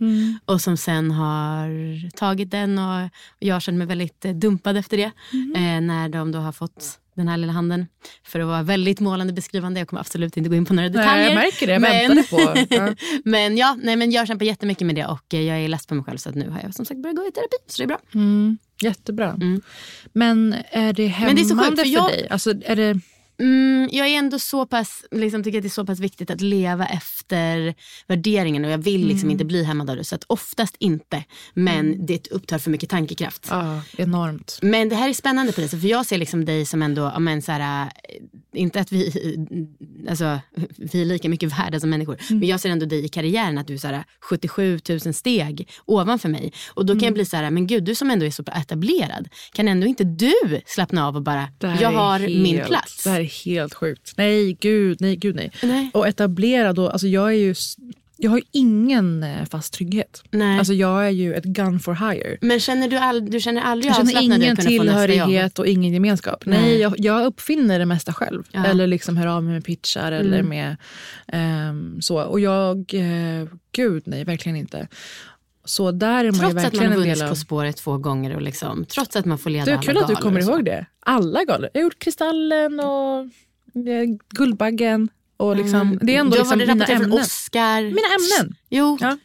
[0.46, 1.70] och som sen har
[2.18, 5.12] tagit den och jag känner mig väldigt eh, dumpad efter det.
[5.56, 7.88] Eh, när de då har fått den här lilla handen.
[8.24, 9.80] För att vara väldigt målande beskrivande.
[9.80, 11.26] Jag kommer absolut inte gå in på några detaljer.
[11.26, 11.74] jag märker det.
[11.74, 12.96] Jag men, på- ja.
[13.24, 15.96] men ja, nej, men jag kämpar jättemycket med det och eh, jag är less på
[15.96, 17.58] mig själv så att nu har jag som sagt börjat gå i terapi.
[17.68, 18.00] Så det är bra.
[18.82, 19.38] Jättebra.
[20.14, 21.26] Men är det Mm.
[21.26, 22.28] Men det är så hämmande sjukt, för för, jag- dig?
[22.30, 23.00] Alltså, är det...
[23.40, 26.42] Mm, jag är ändå så pass, liksom, tycker att det är så pass viktigt att
[26.42, 27.76] leva efter
[28.08, 29.32] värderingen och jag vill liksom Mm.
[29.32, 29.64] inte bli
[29.96, 30.04] det.
[30.04, 31.24] Så att oftast inte.
[31.54, 33.48] Men det upptar för mycket tankekraft.
[33.50, 34.60] Ja, enormt.
[34.62, 37.52] Men det här är spännande Parisa, för jag ser liksom dig som ändå, men, så
[37.52, 37.90] här, äh,
[38.62, 39.38] inte att vi,
[40.10, 40.40] alltså,
[40.78, 42.40] vi är lika mycket värda som människor, Mm.
[42.40, 45.70] men jag ser ändå dig i karriären att du är så här, 77 000 steg
[45.86, 46.54] ovanför mig.
[46.70, 47.06] Och då kan Mm.
[47.06, 50.04] jag bli så här, men gud du som ändå är så etablerad, kan ändå inte
[50.04, 50.34] du
[50.66, 53.04] slappna av och bara, Det jag har min plats.
[53.30, 54.14] Är helt sjukt.
[54.18, 55.16] Nej, gud nej.
[55.16, 55.52] Gud, nej.
[55.64, 55.92] Nej.
[55.94, 57.56] Och etablerad, och, alltså jag är ju...
[58.22, 60.24] Jag har ju ingen eh, fast trygghet.
[60.32, 60.60] Nej.
[60.60, 62.38] Alltså jag är ju ett gun for hire.
[62.42, 66.44] Men känner du, all, du känner aldrig Jag känner ingen tillhörighet och ingen gemenskap.
[66.46, 66.78] Nej, Nej.
[66.78, 68.44] jag, jag uppfinner det mesta själv.
[68.52, 68.60] Ja.
[68.60, 68.72] Mm.
[68.72, 70.76] Eller liksom hör av mig med pitchar eller med
[71.28, 72.22] ehm, så.
[72.22, 74.88] Och jag, eh, gud nej, verkligen inte.
[75.70, 78.42] Så där är man Trots att man verkligen har vunnit På spåret två gånger och
[78.42, 80.86] liksom, trots att man får leda Det är alla kul att du kommer ihåg det.
[81.00, 81.70] Alla galor.
[81.74, 83.20] Jag har gjort Kristallen och
[83.88, 85.10] eh, Guldbaggen.
[85.38, 87.22] Och liksom, Det är ändå du liksom har mina rapporterat från ämnen.
[87.22, 87.82] Oscar.
[87.82, 88.56] Mina ämnen.
[88.70, 89.18] Jo, Ja.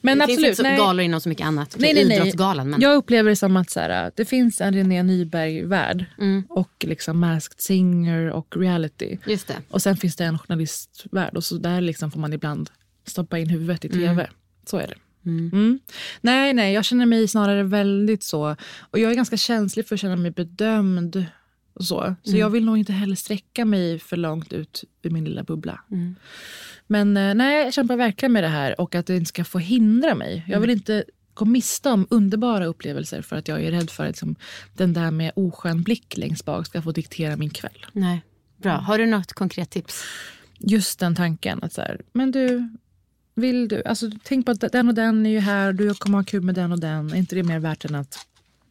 [0.00, 0.78] Men det absolut, finns inte nej.
[0.78, 1.76] galor inom så mycket annat.
[1.78, 2.16] Nej, nej, nej.
[2.18, 2.70] Idrottsgalan.
[2.70, 2.80] Men...
[2.80, 6.44] Jag upplever det som att så här, det finns en René Nyberg-värld Mm.
[6.48, 9.18] och liksom Masked Singer och reality.
[9.26, 9.56] Just det.
[9.68, 12.70] Och sen finns det en journalistvärld och så där liksom får man ibland
[13.06, 14.30] stoppa in huvudet i tv.
[14.66, 14.94] Så är det.
[15.26, 15.80] Mm.
[16.20, 18.56] Nej, nej, jag känner mig snarare väldigt så.
[18.80, 21.26] Och jag är ganska känslig för att känna mig bedömd.
[21.74, 25.24] Och så så jag vill nog inte heller sträcka mig för långt ut ur min
[25.24, 25.80] lilla bubbla.
[26.86, 29.58] Men eh, nej, jag kämpar verkligen med det här och att det inte ska få
[29.58, 30.44] hindra mig.
[30.48, 34.10] Jag vill inte gå miste om underbara upplevelser för att jag är rädd för att
[34.10, 34.36] liksom,
[34.74, 37.86] den där med oskön blick längst bak ska få diktera min kväll.
[37.92, 38.22] Nej.
[38.56, 38.72] Bra.
[38.72, 40.04] Har du något konkret tips?
[40.58, 41.62] just den tanken.
[41.62, 42.68] att så här, Men du,
[43.36, 43.82] vill du?
[43.84, 46.54] Alltså, tänk på att den och den är ju här du kommer ha kul med
[46.54, 47.12] den och den.
[47.12, 48.18] Är inte det mer värt än att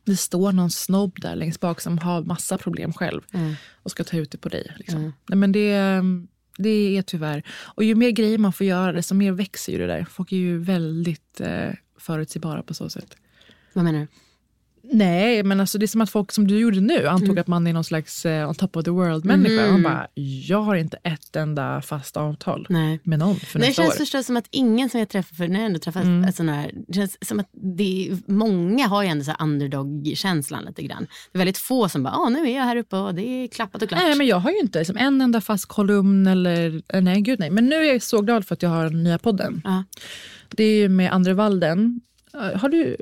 [0.05, 3.21] det står någon snobb där längst bak som har massa problem själv
[3.73, 4.75] och ska ta ut det på dig.
[4.77, 5.13] Liksom.
[5.29, 6.01] Nej, men det,
[6.57, 7.43] det är tyvärr...
[7.49, 10.05] Och ju mer grejer man får göra, desto mer växer ju det där.
[10.09, 13.17] Folk är ju väldigt eh, förutsägbara på så sätt.
[13.73, 14.07] Vad menar du?
[14.91, 17.41] Nej, men alltså det är som att folk som du gjorde nu antog Mm.
[17.41, 19.71] att man är någon slags eh, on top of the world-människa.
[19.71, 20.07] Man bara,
[20.47, 22.99] jag har inte ett enda fast avtal Nej.
[23.03, 23.97] med någon för Det nästa känns år.
[23.99, 26.31] förstås som att ingen som jag träffar, för när jag ändå träffat Mm.
[26.31, 31.07] sådana här, det känns som att det många har ju ändå så underdog-känslan lite grann.
[31.31, 33.47] Det är väldigt få som bara, åh nu är jag här uppe och det är
[33.47, 34.01] klappat och klart.
[34.01, 36.81] Nej, men jag har ju inte liksom en enda fast kolumn eller...
[36.87, 37.49] eh, Nej, gud nej.
[37.49, 39.61] Men nu är jag så glad för att jag har den nya podden.
[39.63, 39.83] Ja.
[40.49, 42.01] Det är ju med Andre Walden.
[42.33, 42.97] Eh, Har du...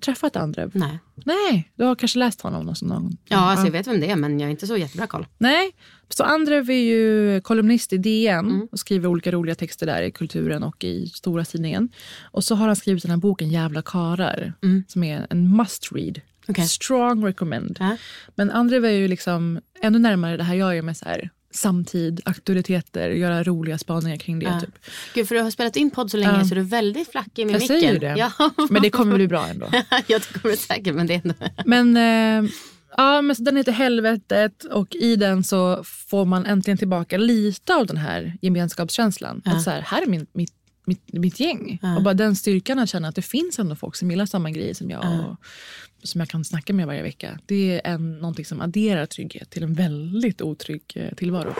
[0.00, 0.70] träffat Andrev?
[0.74, 0.98] Nej.
[1.14, 4.16] Nej, du har kanske läst honom någon, någon Ja, alltså jag vet vem det är
[4.16, 5.26] men jag har inte så jättebra koll.
[5.38, 5.70] Nej,
[6.08, 8.68] så Andrev är ju kolumnist i DN Mm.
[8.72, 11.88] och skriver olika roliga texter där i Kulturen och i stora tidningen.
[12.22, 14.52] Och så har han skrivit den här boken Jävla karar
[14.88, 16.16] som är en must read.
[16.16, 16.22] Mm.
[16.48, 16.68] Okej.
[16.68, 17.76] Strong recommend.
[17.80, 17.96] Ja.
[18.34, 22.20] Men Andrev är ju liksom ännu närmare det här jag gör med så här, samtid,
[22.24, 24.44] aktualiteter, göra roliga spaningar kring det.
[24.46, 24.60] Ja.
[24.60, 24.78] Typ.
[25.14, 26.44] Gud, för du har spelat in podd så länge Ja.
[26.44, 27.80] så du är väldigt flackig med Jag micken.
[27.80, 28.14] säger ju det.
[28.18, 28.32] Ja.
[28.70, 29.66] Men det kommer bli bra ändå.
[30.06, 31.34] jag kommer säkert, men det ändå...
[31.66, 31.96] Men,
[32.44, 32.50] eh,
[32.96, 37.74] ja, men så den heter Helvetet och i den så får man äntligen tillbaka lite
[37.74, 39.42] av den här gemenskapskänslan.
[39.44, 40.52] Att så här, här är min, mitt,
[40.84, 41.80] mitt, mitt gäng.
[41.96, 44.74] Och bara den styrkan att känna att det finns ändå folk som gillar samma grejer
[44.74, 45.00] som jag.
[45.04, 45.36] Och,
[46.02, 47.38] som jag kan snacka med varje vecka.
[47.46, 51.54] Det är en, någonting som adderar trygghet till en väldigt otrygg eh, tillvaro.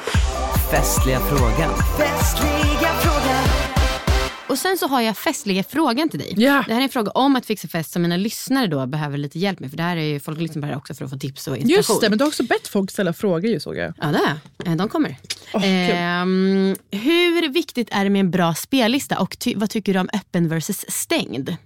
[0.70, 1.70] Festliga frågan.
[4.48, 6.34] Och sen så har jag festliga frågan till dig.
[6.36, 6.64] Ja.
[6.66, 9.38] Det här är en fråga om att fixa fest som mina lyssnare då behöver lite
[9.38, 9.70] hjälp med.
[9.70, 11.48] För det här är ju, folk lyssnar på det här också för att få tips
[11.48, 11.76] och inspiration.
[11.94, 13.94] Just det, men du har också bett folk ställa frågor ju såg jag.
[14.00, 14.70] Ja, det är.
[14.70, 15.16] Eh, De kommer.
[15.52, 15.62] Kul.
[15.64, 20.08] Ehm, hur viktigt är det med en bra spellista och ty- vad tycker du om
[20.12, 21.56] öppen versus stängd?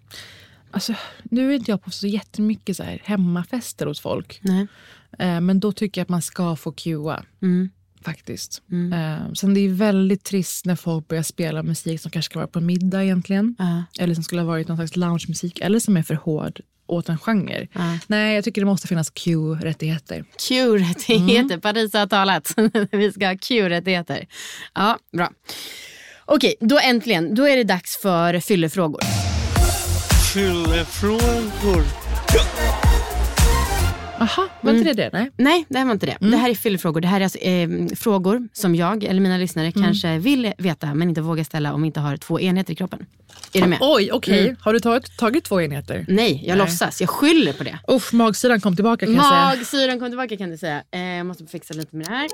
[0.73, 4.41] Alltså, nu är inte jag på så jättemycket så här hemmafester hos folk.
[4.43, 4.67] Nej.
[5.19, 7.25] Eh, men då tycker jag att man ska få cuea.
[7.43, 7.71] Mm.
[8.05, 8.63] Faktiskt.
[8.93, 12.47] Eh, sen det är väldigt trist när folk börjar spela musik som kanske ska vara
[12.47, 13.57] på middag egentligen.
[13.59, 13.85] Ja.
[13.99, 15.61] Eller som skulle ha varit någon slags loungemusik.
[15.61, 17.69] Eller som är för hård åt en genre.
[17.73, 17.99] Ja.
[18.07, 20.25] Nej, jag tycker det måste finnas cue-rättigheter.
[20.49, 21.55] Q-rättigheter.
[21.55, 21.61] Mm.
[21.61, 22.55] Paris har talat.
[22.93, 24.27] Vi ska ha Q-rättigheter.
[24.75, 25.31] Ja, bra.
[26.25, 27.35] Okej, då äntligen.
[27.35, 29.32] Då är det dags för fyllefrågor.
[30.35, 31.85] Fyllefrågor.
[34.21, 35.11] Aha, var inte det det?
[35.13, 35.31] Nej.
[35.37, 36.13] Nej, det här var inte det.
[36.21, 36.31] Mm.
[36.31, 37.01] Det här är fyllefrågor.
[37.01, 39.83] Det här är alltså, eh, frågor som jag eller mina lyssnare Mm.
[39.85, 43.07] kanske vill veta men inte vågar ställa om vi inte har två enheter i kroppen.
[43.53, 43.79] Är du med?
[43.81, 44.45] Oj, okej.
[44.45, 44.57] Mm.
[44.61, 46.05] Har du tagit, tagit två enheter?
[46.09, 47.01] Nej, jag låtsas.
[47.01, 47.79] Jag skyller på det.
[47.91, 49.45] Usch, magsyran kom tillbaka kan jag säga.
[49.45, 50.83] Magsyran kom tillbaka kan du säga.
[50.91, 52.29] Eh, jag måste fixa lite med det här.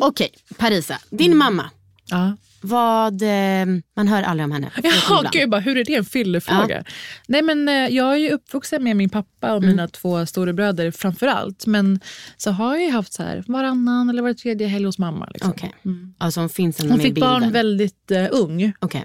[0.00, 0.98] Okej, Parisa.
[1.10, 1.38] Din Mm.
[1.38, 1.70] mamma.
[2.12, 2.36] Ja.
[2.64, 4.70] Vad, eh, man hör aldrig om henne.
[4.78, 5.26] ibland.
[5.32, 6.84] gud, bara, hur är det en fyllefråga?
[7.28, 9.56] Nej, men, eh, jag är ju uppvuxen med min pappa Mm.
[9.56, 11.66] och mina två storebröder framför allt.
[11.66, 12.00] Men
[12.36, 15.28] så har jag haft så här, varannan eller var tredje helg hos mamma.
[15.34, 15.50] Liksom.
[15.50, 15.72] Okej.
[16.18, 17.20] Alltså hon finns Hon fick bilden.
[17.30, 19.04] barn väldigt eh, ung Okej.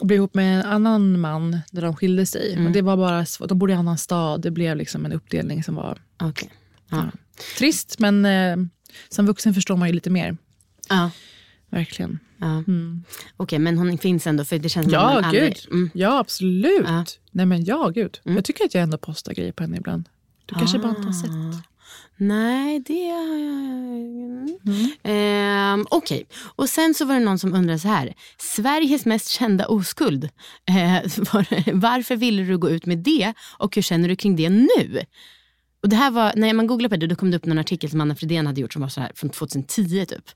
[0.00, 2.52] och blev ihop med en annan man där de skilde sig.
[2.52, 2.66] Mm.
[2.66, 4.40] Och det var bara, sv- de bodde i en annan stad.
[4.42, 6.50] Det blev liksom en uppdelning som var Okej.
[6.90, 7.04] Ja.
[7.58, 7.98] trist.
[7.98, 8.56] Men eh,
[9.08, 10.36] som vuxen förstår man ju lite mer.
[10.88, 11.10] Ja.
[11.70, 12.18] Verkligen.
[12.38, 12.62] Ja.
[13.36, 15.42] Okej, men hon finns ändå för det känns Ja, man aldrig...
[15.42, 15.72] gud.
[15.72, 15.90] Mm.
[15.94, 16.84] Ja, absolut.
[16.86, 17.04] Ja.
[17.30, 18.20] Nej, men ja, gud.
[18.24, 20.08] Jag tycker att jag ändå postar grejer på henne ibland.
[20.46, 21.12] Du kanske bara inte har Ah.
[21.12, 21.30] sett.
[22.16, 24.58] Nej, det har jag...
[25.02, 26.26] Ehm, Okej,
[26.56, 28.14] och sen så var det någon som undrade så här.
[28.38, 30.24] Sveriges mest kända oskuld.
[30.68, 30.74] Eh,
[31.32, 35.00] var, varför ville du gå ut med det och hur känner du kring det nu?
[35.86, 37.90] Och det här var, när man googlade på det då kom det upp någon artikel
[37.90, 40.30] som Anna Fridén hade gjort som var så här från 2010 typ.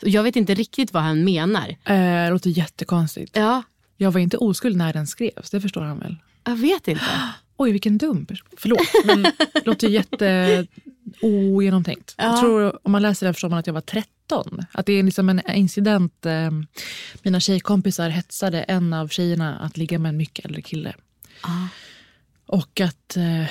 [0.00, 1.68] Så jag vet inte riktigt vad han menar.
[1.68, 3.36] Eh, det låter jättekonstigt.
[3.36, 3.62] Ja,
[3.96, 6.16] Jag var inte oskuld när den skrevs, det förstår han väl?
[6.44, 7.04] jag vet inte.
[7.56, 8.48] Oj, vilken dum person.
[8.56, 9.32] Förlåt, men det
[9.66, 10.66] låter jätte
[11.22, 12.14] ogenomtänkt.
[12.18, 14.60] Jag tror, om man läser den förstår man att jag var 13.
[14.72, 16.26] Att det är liksom en incident.
[16.26, 16.50] Eh,
[17.22, 20.94] mina tjejkompisar hetsade en av tjejerna att ligga med en mycket äldre kille.
[22.46, 23.46] Och att eh,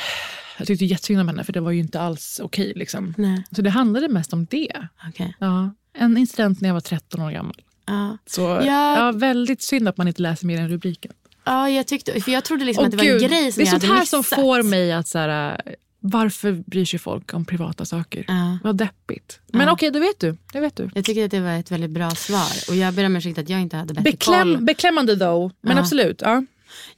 [0.57, 2.73] jag tyckte jättesynd om henne för det var ju inte alls okej.
[2.75, 3.13] liksom.
[3.17, 3.43] Nej.
[3.51, 4.87] Så det handlade mest om det.
[5.09, 5.35] Okej.
[5.39, 7.55] Ja, en incident när jag var 13 år gammal.
[7.85, 8.17] Ja.
[8.25, 8.61] Så Ja.
[8.97, 9.11] ja.
[9.11, 11.11] väldigt synd att man inte läser mer än rubriken.
[11.45, 13.67] ja, jag tyckte, för jag trodde liksom att det var Gud, en grej som det
[13.69, 14.07] är sånt här missat.
[14.09, 18.25] som får mig att så här, äh, varför bryr sig folk om privata saker?
[18.27, 18.57] Ja.
[18.63, 19.39] Vad deppigt.
[19.47, 19.73] Men Ja.
[19.73, 20.37] okej, då vet du.
[20.53, 20.89] Det vet du.
[20.95, 22.47] Jag tycker att det var ett väldigt bra svar.
[22.69, 24.61] Och jag ber om ursäkt att jag inte hade bättre Bekläm, koll.
[24.63, 25.81] beklämmande though, men Ja.
[25.83, 26.21] absolut.
[26.21, 26.43] Ja.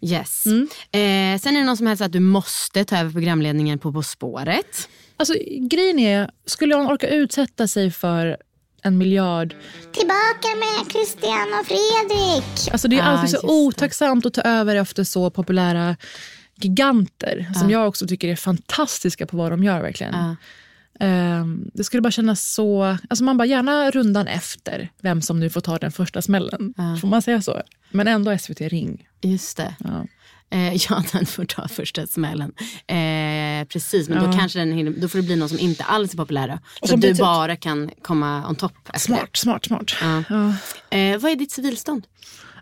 [0.02, 0.46] Yes.
[0.46, 0.62] Mm.
[0.92, 4.04] Eh, sen är det någon som hälsar att du måste ta över programledningen på På
[4.04, 4.90] spåret.
[5.18, 5.34] Alltså,
[5.70, 8.38] grejen är, skulle man orka utsätta sig för
[8.84, 9.56] en miljard.
[9.94, 12.72] Tillbaka med Christian och Fredrik!
[12.72, 13.48] Alltså, det är Ah, alltid så det.
[13.54, 15.96] otacksamt att ta över efter så populära
[16.62, 20.14] giganter som jag också tycker är fantastiska på vad de gör verkligen.
[20.14, 20.36] Ja.
[21.00, 22.84] Ehm, det skulle bara kännas så...
[23.10, 26.74] Alltså man bara gärna rundan efter vem som nu får ta den första smällen.
[26.78, 26.98] Ja.
[27.02, 27.62] Får man säga så?
[27.92, 29.08] Men ändå SVT Ring.
[29.22, 29.76] Just det.
[29.80, 30.06] Ja.
[30.50, 32.52] Eh, ja, den får ta första smällen.
[32.88, 34.38] Eh, precis, men då, Ja.
[34.40, 36.60] kanske den, då får det bli någon som inte alls är populära.
[36.82, 38.74] Så som att du typ- bara kan komma on top.
[38.96, 39.92] Smart, smart, smart.
[40.02, 40.24] Ja.
[40.30, 40.48] Ja.
[40.98, 42.08] Eh, vad är ditt civilstånd?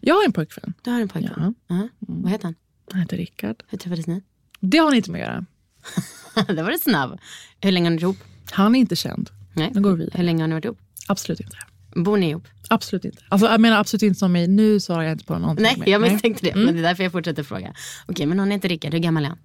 [0.02, 0.74] Jag har en pojkvän.
[0.82, 1.56] Du har en pojkvän.
[1.67, 1.88] Ja.
[2.00, 2.56] Vad heter han?
[2.91, 3.63] Han heter Rickard.
[3.67, 4.21] Hur träffades ni?
[4.60, 5.45] Det har ni inte med att göra.
[6.48, 7.19] det var det snabb.
[7.62, 8.17] Hur länge har ni varit ihop?
[8.52, 9.30] Han är inte känd.
[9.54, 9.71] Nej.
[9.74, 10.17] Nu går vi vidare.
[10.17, 10.78] Hur länge har ni varit ihop?
[11.08, 11.58] Absolut inte.
[11.95, 12.48] Bor ni ihop?
[12.69, 13.17] Absolut inte.
[13.30, 15.88] Alltså, jag menar absolut inte som i, nu svarar jag inte på någonting Nej, mer.
[15.90, 16.52] jag misstänkte det.
[16.52, 16.65] Mm.
[16.65, 17.73] Men det är därför jag fortsätter fråga.
[18.06, 18.94] Okej, men hon heter Rickard.
[18.94, 19.38] Hur gammal är han?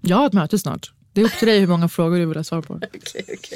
[0.00, 0.92] Jag har ett möte snart.
[1.12, 2.80] Det är upp till dig hur många frågor du vill ha svar på.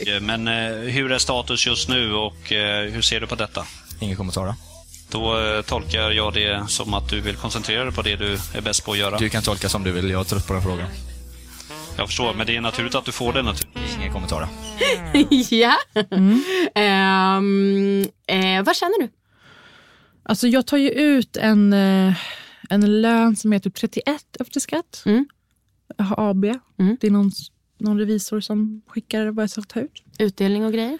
[0.06, 3.66] Eh, Men eh, hur är status just nu och eh, hur ser du på detta?
[4.00, 4.54] Ingen kommentar då.
[5.10, 8.60] Då eh, tolkar jag det som att du vill koncentrera dig på det du är
[8.60, 9.18] bäst på att göra.
[9.18, 10.88] Du kan tolka som du vill, jag är trött på den frågan.
[11.96, 13.96] Jag förstår, men det är naturligt att du får det naturligtvis.
[13.96, 14.48] Ingen kommentar då.
[15.56, 15.76] ja.
[16.74, 19.08] Ehm, eh, vad känner du?
[20.22, 22.14] Alltså jag tar ju ut en, eh,
[22.70, 25.02] en lön som är typ 31 efter skatt.
[25.06, 25.26] Mm.
[25.96, 26.44] Jag har AB.
[27.00, 27.30] Det är någon,
[27.78, 30.02] någon revisor som skickar vad jag ska ta ut.
[30.18, 30.98] Utdelning och grejer?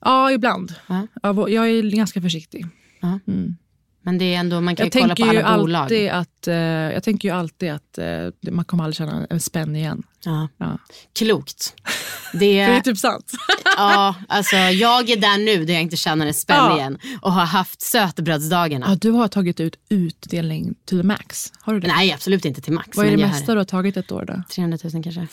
[0.00, 0.74] Ja, ibland.
[0.86, 1.06] Ja.
[1.22, 2.66] Ja, jag är ganska försiktig.
[3.00, 3.18] Ja.
[3.26, 3.56] Mm.
[4.02, 5.82] Men det är ändå, man kan Jag ju kolla på ju alla bolag.
[5.82, 9.76] alltid att, eh, jag tänker ju alltid att eh, man kommer aldrig känna en spänn
[9.76, 10.02] igen.
[10.24, 10.48] Ja.
[10.56, 10.78] Ja.
[11.18, 11.74] Klokt.
[12.32, 13.32] Det, Det är typ sant.
[13.76, 16.76] ja, alltså, jag är där nu där jag inte känner en spänn Ja.
[16.78, 18.86] igen och har haft sötebrödsdagarna.
[18.88, 21.52] Ja, du har tagit ut utdelning the max.
[21.60, 21.88] Har du det?
[21.88, 22.96] Nej, absolut inte till max.
[22.96, 24.42] Vad är det mesta du har tagit ett år då?
[24.54, 25.26] 300 000 kanske.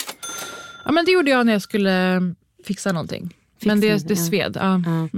[0.85, 2.21] Ja, men det gjorde jag när jag skulle
[2.65, 3.33] fixa någonting.
[3.65, 4.57] Men det, det sved.
[4.59, 4.73] Ja.
[4.75, 5.09] Mm.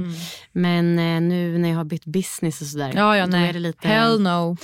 [0.52, 2.92] Men eh, nu när jag har bytt business och sådär.
[2.96, 3.50] Ja, ja, nej.
[3.50, 3.88] Är det lite...
[3.88, 4.58] Hell no.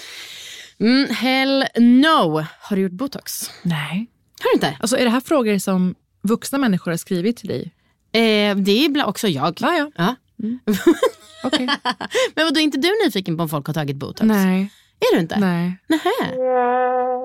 [0.80, 2.46] Mm, hell no.
[2.62, 3.52] Har du gjort botox?
[3.64, 4.08] Nej.
[4.42, 4.78] Har du inte?
[4.80, 7.72] Alltså, är det här frågor som vuxna människor har skrivit till dig?
[8.12, 9.58] Eh, det är också jag.
[9.62, 9.92] Ja, ja.
[9.96, 10.16] Ja.
[11.44, 11.66] Okej.
[12.36, 14.22] Men vadå, är inte du nyfiken på om folk har tagit botox?
[14.28, 14.70] Nej.
[15.00, 15.40] Är du inte?
[15.40, 15.78] Nej.
[15.88, 16.36] Nähä.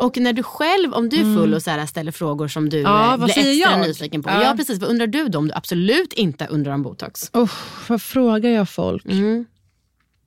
[0.01, 2.79] Och när du själv, om du är full och så här ställer frågor som du
[2.81, 3.81] Ja, eh, vad blir extra jag?
[3.81, 4.31] nyfiken på.
[4.31, 4.43] Ja.
[4.43, 4.55] Ja.
[4.57, 4.79] precis.
[4.81, 7.31] Vad undrar du då om du absolut inte undrar om botox?
[7.33, 7.51] Oh,
[7.89, 9.05] vad frågar jag folk?
[9.05, 9.47] Mm.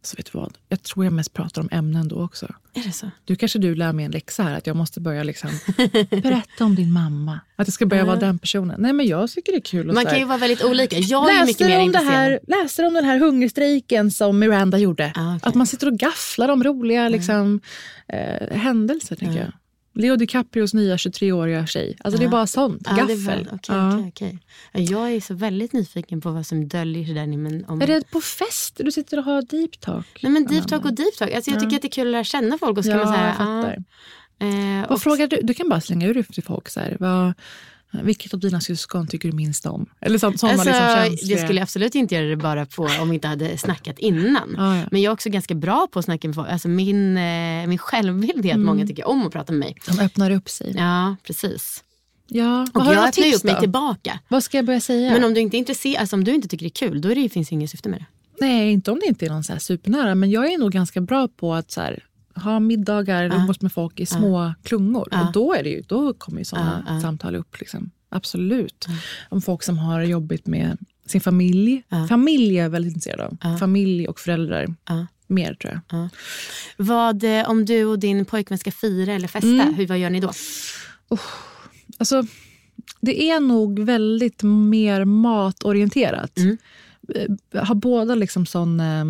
[0.05, 0.57] Så vet du vad?
[0.69, 2.45] Jag tror jag mest pratar om ämnen då också.
[2.73, 3.11] Är det så?
[3.25, 5.49] Du kanske du lär mig en läxa här, att jag måste börja liksom
[6.09, 7.39] berätta om din mamma.
[7.55, 8.81] Att jag ska börja vara den personen.
[8.81, 9.85] Nej men jag tycker det är kul.
[9.87, 10.97] Man kan här- ju vara väldigt olika.
[10.99, 12.15] Jag är ju Läste mycket mer du om det intresserad.
[12.19, 15.11] här, läste du om den här hungerstrejken som Miranda gjorde?
[15.15, 15.49] Ah, okej.
[15.49, 17.59] Att man sitter och gafflar om roliga liksom,
[18.07, 19.15] eh, händelser.
[19.15, 19.51] Tänker jag.
[19.95, 21.97] Leo DiCaprios nya 23-åriga tjej.
[21.99, 22.83] Alltså det är bara sånt.
[22.83, 23.47] Det Gaffel.
[23.51, 23.95] var, Ja.
[23.97, 24.39] okej, okej.
[24.71, 27.27] Ja, Jag är så väldigt nyfiken på vad som döljer sig där.
[27.27, 27.81] Men om...
[27.81, 30.19] Är det på fest du sitter och har deep talk?
[30.23, 31.31] Nej men deep talk och deep talk.
[31.31, 32.77] Alltså, jag tycker att det är kul att lära känna folk.
[32.77, 33.83] Och så Ja, man säga, jag fattar.
[34.39, 35.39] ah, eh, Vad och- frågar du?
[35.43, 36.69] Du kan bara slänga ur det till folk.
[36.69, 37.33] Så här, vad,
[38.03, 39.85] vilket av dina syskon tycker du minst om?
[40.01, 41.43] Eller så, sådana Alltså, liksom jag känsliga...
[41.45, 44.53] skulle absolut inte göra det bara på om vi inte hade snackat innan.
[44.57, 44.83] Ja, ja.
[44.91, 46.49] Men jag är också ganska bra på att snacka med folk.
[46.49, 48.65] Alltså min, eh, min självbild är att Mm.
[48.65, 49.75] många tycker om att prata med mig.
[49.87, 50.73] De öppnar upp sig.
[50.77, 51.83] Ja, precis.
[52.27, 54.19] Ja, Och vad har du jag öppnar ju upp mig tillbaka.
[54.27, 55.11] Vad ska jag börja säga?
[55.11, 57.15] Men om du inte är alltså om du inte tycker det är kul, då är
[57.15, 58.05] det, finns det inget syfte med det.
[58.45, 60.15] Nej, inte om det inte är någon så supernära.
[60.15, 62.03] Men jag är nog ganska bra på att så här,
[62.35, 65.09] ha middagar, umgås med folk i små klungor.
[65.11, 67.59] Och då, är det ju, då kommer ju sådana samtal upp.
[67.59, 67.91] Liksom.
[68.09, 68.85] Absolut.
[69.29, 71.83] Om folk som har jobbigt med sin familj.
[72.09, 73.57] Familj är jag väldigt intresserad av.
[73.57, 74.75] Familj och föräldrar.
[75.27, 76.07] Mer tror jag.
[76.77, 79.73] Vad, eh, om du och din pojkvän ska fira eller festa, Mm.
[79.73, 80.31] hur, vad gör ni då?
[81.97, 82.23] Alltså,
[83.01, 86.37] det är nog väldigt mer matorienterat.
[86.37, 86.57] Mm.
[87.51, 89.05] Eh, Har båda liksom sån eh,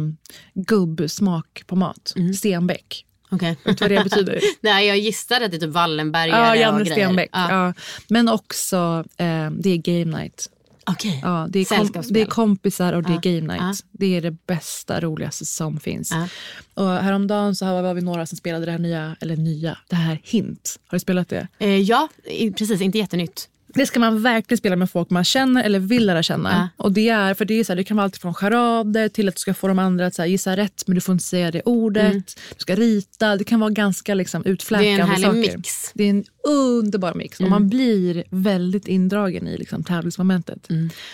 [0.54, 2.14] gubbsmak på mat.
[2.16, 2.34] Mm.
[2.34, 3.06] Stenbeck.
[3.30, 3.58] Okej.
[3.64, 4.42] Vet du vad det betyder?
[4.62, 6.94] Nej, jag gissade att det är typ Wallenbergare Ja, och Janne grejer.
[6.94, 7.30] Stenbeck.
[7.32, 7.52] Ja.
[7.52, 7.74] Ja.
[8.08, 10.50] Men också, eh, det är game night.
[10.88, 11.20] Okej.
[11.24, 13.86] Ja, det, är kom, det är kompisar och det är game night.
[13.92, 16.12] Det är det bästa, roligaste som finns.
[16.12, 16.28] Ja.
[16.74, 20.20] Och häromdagen så var vi några som spelade det här nya, eller nya, det här
[20.24, 20.80] Hint.
[20.88, 21.48] Har du spelat det?
[21.60, 22.10] Eh, ja,
[22.58, 22.82] precis.
[22.82, 23.50] Inte jättenytt.
[23.76, 26.70] Det ska man verkligen spela med folk man känner eller vill lära känna.
[26.78, 26.84] Ja.
[26.84, 29.28] Och det, är, för det, är så här, det kan vara allt från charader till
[29.28, 31.52] att du ska få de andra att här, gissa rätt men du får inte säga
[31.52, 32.40] det ordet.
[32.50, 33.36] Du ska rita.
[33.36, 35.08] Det kan vara ganska liksom, utfläkande Mm.
[35.08, 35.58] Det är en härlig saker.
[35.58, 35.92] mix.
[35.94, 37.40] Det är en underbar mix.
[37.40, 37.54] Mm.
[37.54, 40.68] Och man blir väldigt indragen i liksom, tävlingsmomentet.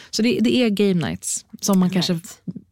[0.10, 2.20] Så det, det är game nights som man kanske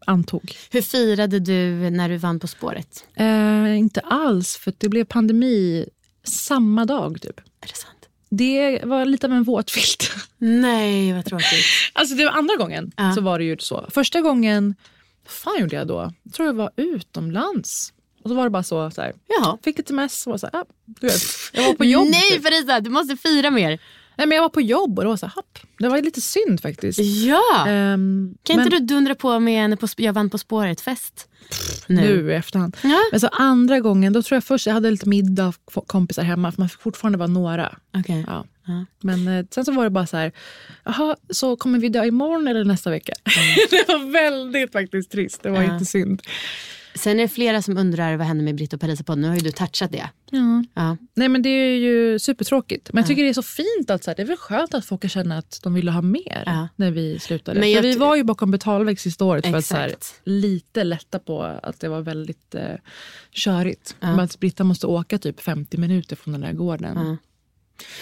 [0.06, 0.56] antog.
[0.72, 3.06] Hur firade du när du vann På spåret?
[3.16, 5.86] Eh, inte alls, för det blev pandemi
[6.24, 7.22] samma dag.
[7.22, 7.40] Typ.
[7.40, 7.99] Är det sant?
[8.30, 10.12] Det var lite av en våt filt.
[10.38, 11.66] Nej, vad tråkigt.
[11.94, 13.14] Alltså det var andra gången Ja.
[13.16, 13.86] så var det ju så.
[13.90, 14.76] Första gången,
[15.26, 16.14] vad fan gjorde jag då?
[16.24, 17.94] Jag tror jag var utomlands.
[18.24, 19.58] Och så var det bara så, så här, Jaha.
[19.64, 21.22] fick lite mess och var så här, ah, du vet,
[21.54, 22.08] jag var på jobb.
[22.12, 22.44] Nej typ.
[22.44, 23.80] Parisa, du måste fira mer.
[24.18, 25.60] Nej men jag var på jobb och det var så här, hopp.
[25.80, 27.00] Det var lite synd faktiskt.
[27.00, 27.68] Ja!
[27.68, 31.29] Ehm, kan men inte du dundra på med en på, Jag vann På spåret-fest?
[31.88, 32.78] Nu i efterhand.
[32.84, 33.00] Ja.
[33.12, 35.54] Men så andra gången, då tror jag först jag hade lite middag
[35.88, 37.78] kompisar hemma för man fick fortfarande vara några.
[37.98, 38.24] Okej.
[38.28, 38.46] Ja.
[38.66, 38.86] Ja.
[39.04, 40.32] Men eh, sen så var det bara så här,
[40.86, 43.14] jaha, så kommer vi dö imorgon eller nästa vecka?
[43.70, 45.74] det var väldigt faktiskt trist, det var Ja.
[45.74, 46.22] inte synd.
[47.00, 49.36] Sen är det flera som undrar vad händer med Britt och Paris på Nu har
[49.36, 50.10] ju du touchat det.
[50.32, 50.64] Ja.
[50.74, 50.98] Ja.
[51.14, 52.90] Nej men det är ju supertråkigt.
[52.94, 54.86] Men jag tycker det är så fint att så här, det är väl skönt att
[54.86, 56.68] folk kan känna att de ville ha mer Ja.
[56.76, 57.60] när vi slutade.
[57.60, 60.22] Men vi var ju bakom betalvägg sista året för att så här, Exakt.
[60.24, 62.64] lite lätta på att det var väldigt eh,
[63.32, 63.96] körigt.
[64.00, 64.08] Ja.
[64.08, 66.94] Men att Britta måste åka typ 50 minuter från den där gården.
[66.96, 67.18] Ja.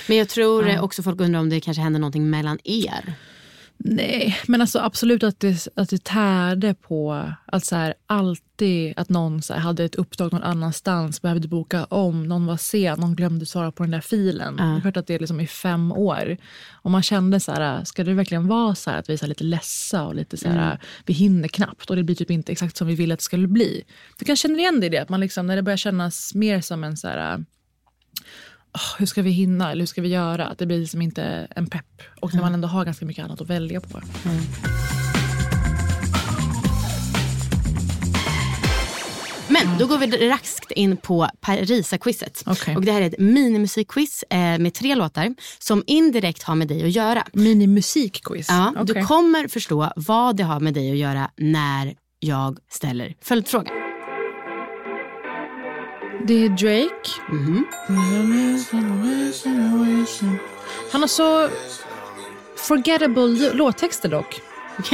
[0.07, 3.13] Men jag tror också folk undrar om det kanske händer någonting mellan er.
[3.79, 9.09] Nej, men alltså absolut att det, att det tärde på att så här, alltid att
[9.09, 13.15] någon så här, hade ett uppdrag någon annanstans, behövde boka om, någon var sen, någon
[13.15, 14.55] glömde svara på den där filen.
[14.57, 14.63] Ja.
[14.65, 16.37] Det är klart att det är liksom i fem år.
[16.71, 19.25] Och man kände så här, ska det verkligen vara så här att vi är så
[19.25, 20.77] här lite ledsa och lite så här, Mm.
[21.05, 23.47] vi hinner knappt och det blir typ inte exakt som vi ville att det skulle
[23.47, 23.83] bli.
[24.19, 26.61] Du kan känna igen dig i det, att man liksom, när det börjar kännas mer
[26.61, 27.43] som en så här "Åh,
[28.99, 30.47] hur ska vi hinna eller hur ska vi göra?
[30.47, 32.01] Att det blir liksom inte en pepp.
[32.21, 34.01] Och när man ändå har ganska mycket annat att välja på.
[39.49, 42.43] Men då går vi raskt in på Parisa-quizet.
[42.45, 42.75] Okej.
[42.75, 46.83] Och det här är ett minimusikquiz eh, med tre låtar som indirekt har med dig
[46.83, 47.23] att göra.
[47.33, 48.47] Minimusikquiz?
[48.49, 48.95] Ja, Okej.
[48.95, 53.86] Du kommer förstå vad det har med dig att göra när jag ställer följdfrågan.
[56.27, 57.21] Det är Drake.
[57.29, 57.67] Mhm.
[60.91, 61.49] Han har så
[62.55, 64.41] forgettable låttexter dock.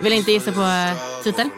[0.00, 1.48] Vill inte gissa på eh, titel?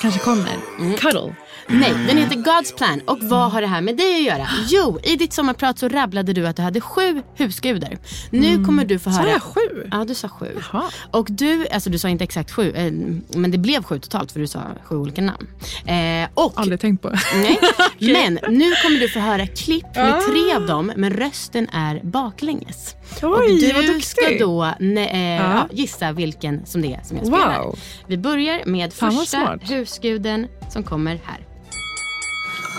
[0.00, 0.56] Kanske kommer.
[0.78, 0.96] Mm.
[0.96, 1.34] Cuddle.
[1.70, 3.00] Nej, den heter God's Plan.
[3.06, 4.48] Och vad har det här med dig att göra?
[4.68, 7.98] Jo, i ditt sommarprat så rabblade du att du hade sju husgudar.
[8.30, 9.30] Nu kommer du få Sa höra...
[9.30, 9.88] jag sju?
[9.92, 10.46] Ja, du sa sju.
[10.72, 10.84] Jaha.
[11.10, 12.92] Och du, alltså du sa inte exakt sju, eh,
[13.38, 15.46] men det blev sju totalt för du sa sju olika namn.
[15.86, 17.12] Eh, och, Aldrig tänkt på.
[17.34, 17.58] nej,
[18.00, 20.20] men nu kommer du få höra klipp med Ah.
[20.32, 22.94] tre av dem, men rösten är baklänges.
[23.22, 24.04] och Oj, vad du duktig.
[24.04, 25.52] ska då ne- eh, Ja.
[25.54, 27.62] ja, gissa vilken som det är som jag spelar.
[27.64, 27.78] Wow.
[28.06, 31.38] Vi börjar med vad första husguden som kommer här.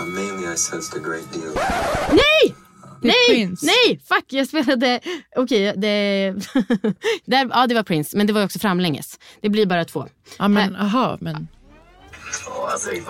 [0.04, 1.54] Mainly, I sensed a great deal.
[2.10, 2.54] Nej!
[3.02, 3.14] Nej!
[3.28, 3.66] Prince.
[3.66, 4.00] Nej!
[4.08, 5.00] Fuck, jag spelade...
[5.36, 6.34] Okej, det...
[7.24, 9.18] Där, ja, det var Prince, men det var också framlänges.
[9.40, 10.08] Det blir bara två.
[10.38, 11.48] Ja, men aha, men...
[12.68, 13.00] Alltså det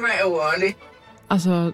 [0.00, 0.76] mig ovanlig.
[1.28, 1.72] Alltså,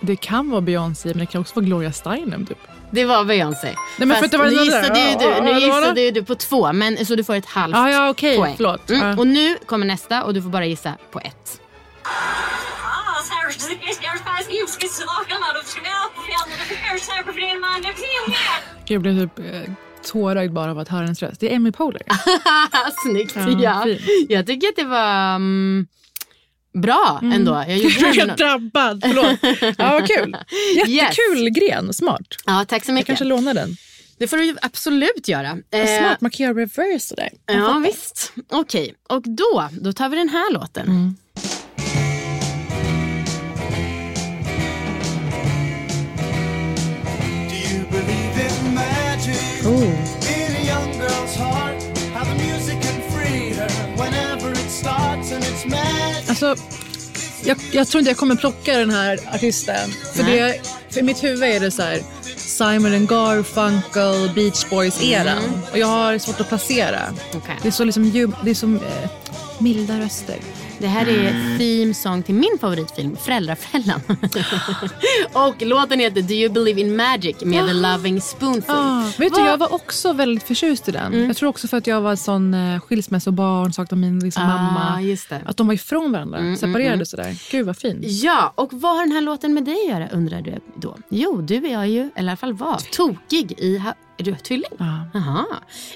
[0.00, 2.58] det kan vara Beyoncé, men det kan också vara Gloria Steinem typ.
[2.92, 3.66] Det var Beyoncé.
[3.66, 6.10] Nej, men för Fast att det var nu där- gissade ju du, nu gissade ju
[6.10, 8.54] du på två, men, så du får ett halvt Ja, ja, okej, poäng.
[8.56, 8.90] förlåt.
[8.90, 9.18] Mm.
[9.18, 11.60] Och nu kommer nästa och du får bara gissa på ett.
[18.86, 19.70] Jag blev typ eh,
[20.12, 21.40] tårögd bara av att höra hennes röst.
[21.40, 22.02] Det är Amy Poehler.
[23.08, 23.36] Snyggt!
[23.36, 23.96] Ja, Ja.
[24.28, 25.86] Jag tycker att det var mm,
[26.72, 27.64] bra ändå.
[27.68, 29.38] Jag gjorde Jag drabbad, förlåt.
[29.78, 30.36] Ja, vad kul.
[30.86, 32.26] Jättekul gren, smart.
[32.46, 33.06] Ja, tack så Jag mycket.
[33.06, 33.76] kanske lånar den.
[34.18, 35.58] Det får du absolut göra.
[35.70, 37.30] Vad Eh, smart, markera reverse och.
[37.46, 38.32] Jag Ja, visst.
[38.50, 40.88] Okej, och då, då tar vi den här låten.
[40.88, 41.10] Oh.
[56.42, 56.64] Alltså,
[57.44, 59.90] jag, jag tror inte jag kommer plocka den här artisten.
[60.14, 62.02] För, det, för i mitt huvud är det så här
[62.36, 65.38] Simon and Garfunkel, Beach Boys-eran.
[65.38, 65.60] Mm.
[65.72, 67.00] Och jag har svårt att placera.
[67.34, 67.58] Okej.
[67.62, 69.10] Det är så liksom, det är som eh,
[69.58, 70.36] milda röster.
[70.82, 74.00] Det här är theme song till min favoritfilm, Föräldrafällan.
[75.32, 78.74] och låten heter Do you believe in magic med The Loving Spoonful.
[78.74, 81.12] Ah, vet du, jag var också väldigt förtjust i den.
[81.12, 81.26] Mm.
[81.26, 85.16] Jag tror också för att jag var sån eh, skilsmässobarn, saknade min liksom, Ah, mamma.
[85.46, 87.06] Att de var ifrån varandra, Mm, separerade mm, mm.
[87.06, 87.36] sådär.
[87.50, 87.98] Gud vad fint.
[88.02, 90.96] Ja, och vad har den här låten med dig att göra undrar du då?
[91.08, 93.82] Jo, du är ju, eller i alla fall var, tokig i...
[94.18, 94.70] Är du tvilling?
[94.78, 95.04] Ja.
[95.14, 95.46] Aha.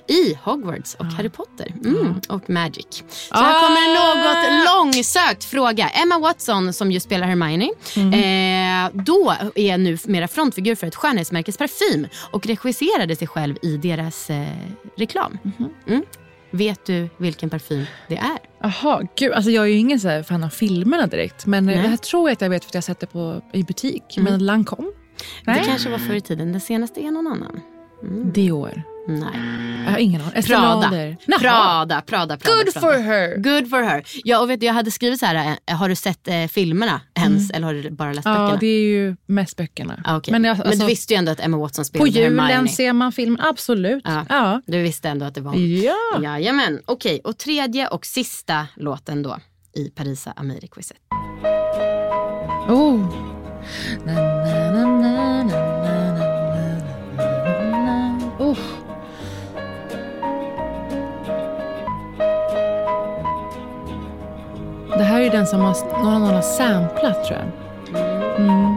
[0.07, 1.73] I Hogwarts och Harry Potter.
[1.85, 2.21] Mm.
[2.29, 2.87] Och Magic.
[3.09, 3.41] Så Ah!
[3.43, 5.89] här kommer en något långsökt fråga.
[5.89, 7.71] Emma Watson som ju spelar Hermione.
[7.97, 8.13] Mm.
[8.13, 13.77] Eh, då är nu mera frontfigur för ett skönhetsmärkes parfym och regisserade sig själv i
[13.77, 14.47] deras eh,
[14.97, 15.39] reklam.
[15.43, 15.69] Mhm.
[15.89, 16.03] Mm.
[16.51, 18.39] Vet du vilken parfym det är?
[18.63, 19.33] Jaha, gud.
[19.33, 21.47] Alltså jag är ju ingen så fan av filmerna direkt.
[21.47, 21.83] Men eh, Nej.
[21.83, 23.63] det här tror jag att jag vet för att jag har sett det på, i
[23.63, 24.17] butik.
[24.17, 24.33] Mm.
[24.33, 24.89] Men Lancome?
[25.45, 26.53] Det kanske var förr i tiden.
[26.53, 27.61] Den senaste är någon annan.
[28.03, 28.33] Mm.
[28.33, 28.83] Dior?
[29.09, 29.85] Nej.
[29.85, 30.43] Jag har ingen aning.
[30.43, 31.17] Prada.
[31.41, 32.37] Prada, Prada, Prada.
[32.37, 32.81] Good Prada.
[32.81, 33.37] for her.
[33.37, 34.03] Good for her.
[34.25, 37.01] Ja, och vet du, jag hade skrivit så här, eh, har du sett eh, filmerna
[37.15, 37.51] ens?
[37.51, 38.41] Eller har du bara läst böckerna?
[38.41, 38.51] Mm.
[38.53, 40.01] Ja, det är ju mest böckerna.
[40.05, 40.33] Ah, okej.
[40.33, 42.69] Men, jag, Men alltså, du visste ju ändå att Emma Watson på spelade julen Hermione.
[42.69, 44.03] ser man film, absolut.
[44.07, 44.25] Ja.
[44.29, 44.61] Ja.
[44.67, 45.81] Du visste ändå att det var hon.
[45.81, 46.23] Ja.
[46.23, 46.81] Jajamän.
[46.87, 49.37] Okej, och tredje och sista låten då
[49.77, 50.97] i Parisa Amiri-quizet.
[52.69, 53.07] Oh.
[64.99, 67.49] Det här är den som har, någon annan har samplat tror jag.
[68.39, 68.77] Mm.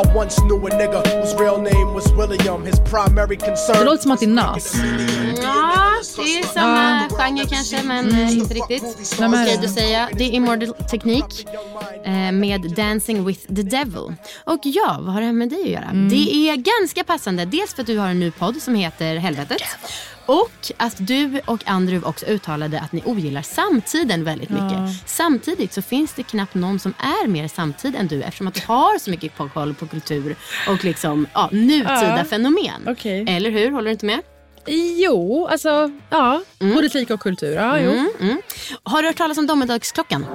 [0.00, 2.64] I once knew a nigga whose real name was William.
[2.64, 3.76] His primary concern.
[3.78, 4.74] Det låter som att det är Nas.
[5.42, 9.20] Ja, det är samma genre kanske, men eh, inte riktigt.
[9.20, 9.90] Vem är det?
[9.90, 10.16] jag.
[10.16, 11.44] Det är Immortal Technique
[12.04, 14.14] eh, med Dancing with the Devil.
[14.44, 15.84] Och ja, vad har det här med dig att göra?
[15.90, 16.08] Mm.
[16.08, 17.44] Det är ganska passande.
[17.44, 19.62] Dels för att du har en ny podd som heter Helvetet.
[20.30, 24.72] Och att du och Andrew också uttalade att ni ogillar samtiden väldigt mycket.
[24.72, 24.88] Ja.
[25.06, 28.60] Samtidigt så finns det knappt någon som är mer samtid än du eftersom att du
[28.66, 30.36] har så mycket koll på kultur
[30.68, 32.24] och liksom, ja, nutida Ja.
[32.24, 32.82] fenomen.
[32.88, 33.24] Okej.
[33.28, 33.70] Eller hur?
[33.70, 34.20] Håller du inte med?
[34.96, 36.42] Jo, alltså ja.
[36.58, 37.52] Politik och kultur.
[37.54, 37.76] Ja.
[37.78, 38.40] Mm, mm.
[38.82, 40.26] Har du hört talas om domedagsklockan?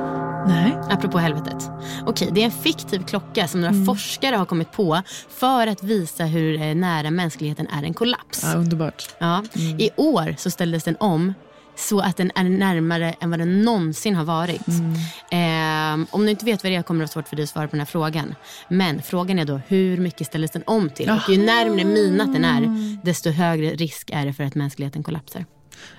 [0.89, 1.69] Apropå helvetet.
[2.05, 3.85] Okej, det är en fiktiv klocka som några Mm.
[3.85, 8.43] forskare har kommit på för att visa hur eh, nära mänskligheten är en kollaps.
[8.43, 9.15] Ja, underbart.
[9.19, 9.43] Ja.
[9.55, 9.79] Mm.
[9.79, 11.33] I år så ställdes den om
[11.77, 14.67] så att den är närmare än vad den någonsin har varit.
[14.67, 14.93] Mm.
[15.31, 17.49] Ehm, om du inte vet vad det är kommer det vara svårt för dig att
[17.49, 18.35] svara på den här frågan.
[18.69, 21.09] Men frågan är då hur mycket ställdes den om till?
[21.09, 22.61] Och ju närmare midnatt den är
[23.05, 25.45] desto högre risk är det för att mänskligheten kollapsar.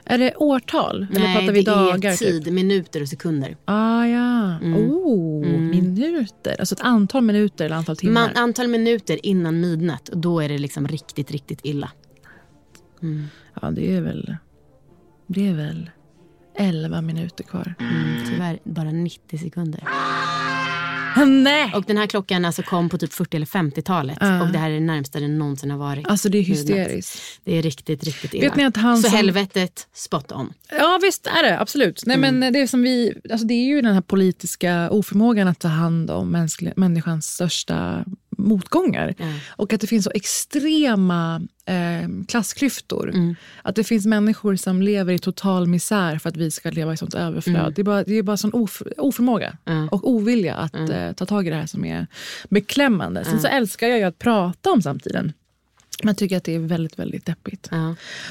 [0.05, 1.07] Är det årtal?
[1.11, 2.11] Eller Nej, pratar vi det dagar?
[2.13, 2.55] är tid, Typ?
[2.55, 3.57] minuter och sekunder.
[3.65, 4.59] Ah, ja.
[4.59, 4.75] Mm.
[4.75, 6.57] Oh, minuter.
[6.59, 8.21] Alltså ett antal minuter eller antal timmar.
[8.21, 11.91] Man, antal minuter innan midnatt, då är det liksom riktigt, riktigt illa.
[13.03, 13.25] Mm.
[13.63, 14.37] Ja, det är väl...
[15.27, 15.91] Det är väl
[16.59, 17.75] 11 minuter kvar.
[17.79, 19.83] Mm, tyvärr bara 90 sekunder.
[21.43, 21.73] Nej!
[21.75, 24.19] Och den här klockan alltså kom på typ 40 eller 50-talet.
[24.21, 24.43] Ja.
[24.43, 26.07] Och det här är det närmsta den någonsin har varit.
[26.07, 27.19] Alltså det är hysteriskt.
[27.45, 28.49] Det är riktigt, riktigt illa.
[28.49, 30.53] Vet ni att han Så som- helvetet, spot on.
[30.79, 32.03] Ja visst är det, absolut.
[32.07, 32.39] Nej, Mm.
[32.39, 35.69] men det, är som vi, alltså det är ju den här politiska oförmågan att ta
[35.69, 38.05] hand om mänsklig, människans största
[38.37, 39.15] motgångar.
[39.49, 43.11] Och att det finns så extrema eh, klassklyftor.
[43.11, 43.35] Mm.
[43.63, 46.97] Att det finns människor som lever i total misär för att vi ska leva i
[46.97, 47.57] sånt överflöd.
[47.57, 47.73] Mm.
[47.75, 49.57] Det är bara, det är bara sån of, oförmåga
[49.91, 52.07] och ovilja att eh, ta tag i det här som är
[52.49, 53.25] beklämmande.
[53.25, 55.33] Sen så älskar jag ju att prata om samtiden.
[56.03, 57.69] Jag tycker att det är väldigt, väldigt deppigt.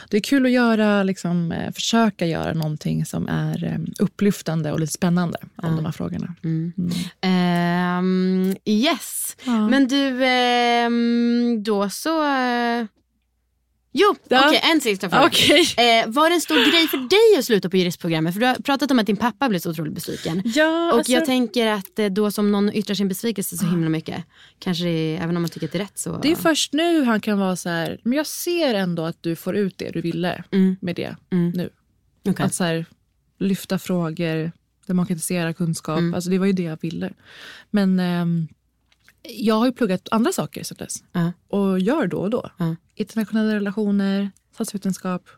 [0.10, 4.80] Det är kul att göra, liksom, eh, försöka göra någonting som är eh, upplyftande och
[4.80, 6.36] lite spännande om de här frågorna.
[6.44, 6.74] Mm.
[7.22, 9.38] Ehm, yes.
[9.46, 12.24] Men du, ehm, då så...
[13.98, 14.48] Jo, Ja.
[14.48, 15.26] okej, en sista fråga.
[15.26, 15.62] Okej.
[15.78, 18.34] Eh, var det en stor grej för dig att sluta på juristprogrammet?
[18.34, 20.42] För du har pratat om att din pappa blev så otroligt besviken.
[20.46, 23.90] Ja, och alltså- jag tänker att eh, då som någon yttrar sin besvikelse så himla
[23.90, 24.24] mycket,
[24.60, 26.18] kanske det, även om man tycker att det är rätt så...
[26.18, 29.36] Det är först nu han kan vara så här, men jag ser ändå att du
[29.36, 30.44] får ut det du ville
[30.80, 31.70] med det nu.
[32.30, 32.46] Okej.
[32.46, 32.86] Att så här,
[33.40, 34.52] lyfta frågor,
[34.88, 36.00] demokratisera kunskap.
[36.16, 37.10] Alltså det var ju det jag ville.
[37.72, 38.48] Men ehm,
[39.30, 41.04] jag har ju pluggat andra saker sedan dess.
[41.50, 42.50] Och gör då och då.
[42.96, 45.30] Internationella relationer, statsvetenskap.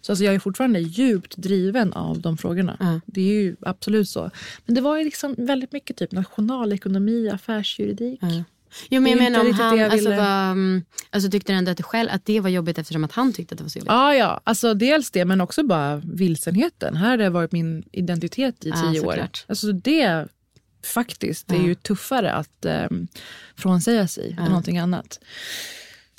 [0.00, 3.00] Så alltså jag är fortfarande djupt driven av de frågorna.
[3.06, 4.30] Det är ju absolut så.
[4.66, 8.20] Men det var ju liksom väldigt mycket typ nationalekonomi, affärsjuridik.
[8.88, 11.70] Jo, men jag Det menar om det han jag alltså, var, mm, alltså, tyckte ändå
[11.70, 13.78] att, det själv, att det var jobbigt eftersom att han tyckte att det var så
[13.78, 13.88] jobbigt?
[13.90, 14.40] Ja, ja.
[14.44, 16.96] Alltså, dels det, men också bara vilsenheten.
[16.96, 19.10] Här har det varit min identitet i Ja, tio år.
[19.12, 19.44] såklart.
[19.48, 20.28] Alltså det
[20.86, 21.66] faktiskt, det är Ja.
[21.66, 23.08] ju tuffare att um,
[23.56, 24.42] frånsäga sig Ja.
[24.42, 25.20] än någonting annat.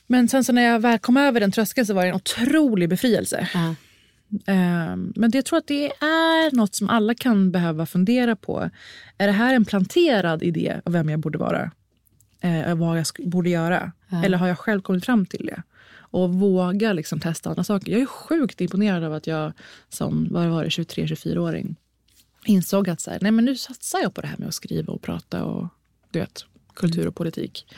[0.08, 2.90] Men sen så när jag väl kom över den tröskeln så var det en otrolig
[2.90, 3.48] befrielse.
[4.46, 8.70] Ehm, men det, jag tror att det är något som alla kan behöva fundera på.
[9.18, 11.72] Är det här en planterad idé av vem jag borde vara?
[12.42, 13.92] Eh, vad jag borde göra?
[14.10, 14.24] Ja.
[14.26, 15.64] Eller har jag själv kommit fram till det?
[15.96, 17.92] Och våga liksom testa andra saker.
[17.92, 19.54] Jag är sjukt imponerad av att jag
[19.90, 21.76] som vad var det, 23-24-åring
[22.46, 24.94] insåg att så här, nej, men nu satsar jag på det här med att skriva
[24.94, 25.68] och prata och
[26.12, 27.74] du vet, kultur och politik.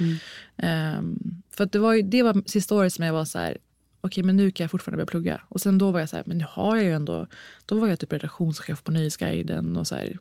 [0.57, 1.20] Ehm,
[1.51, 3.57] för att det, var ju, det var sista året som jag var så här,
[4.01, 5.41] okej men nu kan jag fortfarande börja plugga.
[5.49, 7.28] Och sen då var jag så här, men nu har jag ju ändå,
[7.66, 10.18] då var jag typ redaktionschef på Nyhetsguiden och så här,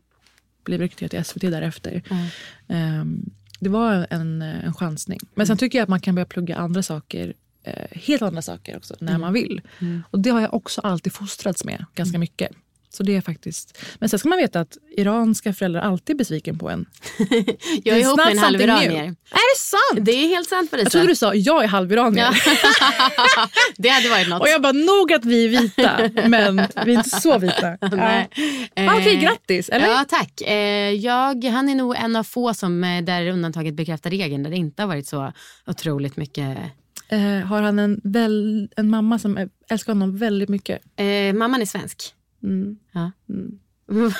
[0.64, 2.02] blev rekryterad till SVT därefter.
[2.68, 3.30] Ehm,
[3.60, 5.18] det var en, en chansning.
[5.34, 8.76] Men sen tycker jag att man kan börja plugga andra saker, eh, helt andra saker
[8.76, 9.20] också, när Mm.
[9.20, 9.60] man vill.
[9.80, 10.02] Mm.
[10.10, 12.50] Och det har jag också alltid fostrats med ganska mycket.
[12.96, 13.78] Så det är faktiskt...
[13.98, 16.86] Men sen ska man veta att iranska föräldrar alltid är besviken på en.
[17.84, 19.04] Jag är ihop med en halviranier.
[19.04, 20.06] Är det sant?
[20.06, 20.84] Det är helt sant Parisa.
[20.84, 22.24] Jag trodde du sa jag är halviranier.
[22.24, 23.46] Ja.
[23.76, 24.40] det hade varit något.
[24.40, 27.78] Och jag bara, nog att vi är vita, men vi är inte så vita.
[27.92, 28.28] Nej.
[28.74, 28.92] Ja.
[28.92, 29.68] Ah, Okej, Eh, grattis.
[29.68, 29.88] Eller?
[29.88, 30.40] Ja, tack.
[30.40, 34.50] Eh, jag, han är nog en av få som eh, där undantaget bekräftar regeln, där
[34.50, 35.32] det inte har varit så
[35.66, 36.58] otroligt mycket.
[37.08, 40.82] Eh, har han en, väl, en mamma som älskar honom väldigt mycket?
[40.96, 42.14] Eh, mamman är svensk.
[42.44, 42.76] Mm.
[42.92, 43.10] Ja.
[43.28, 43.58] Mm.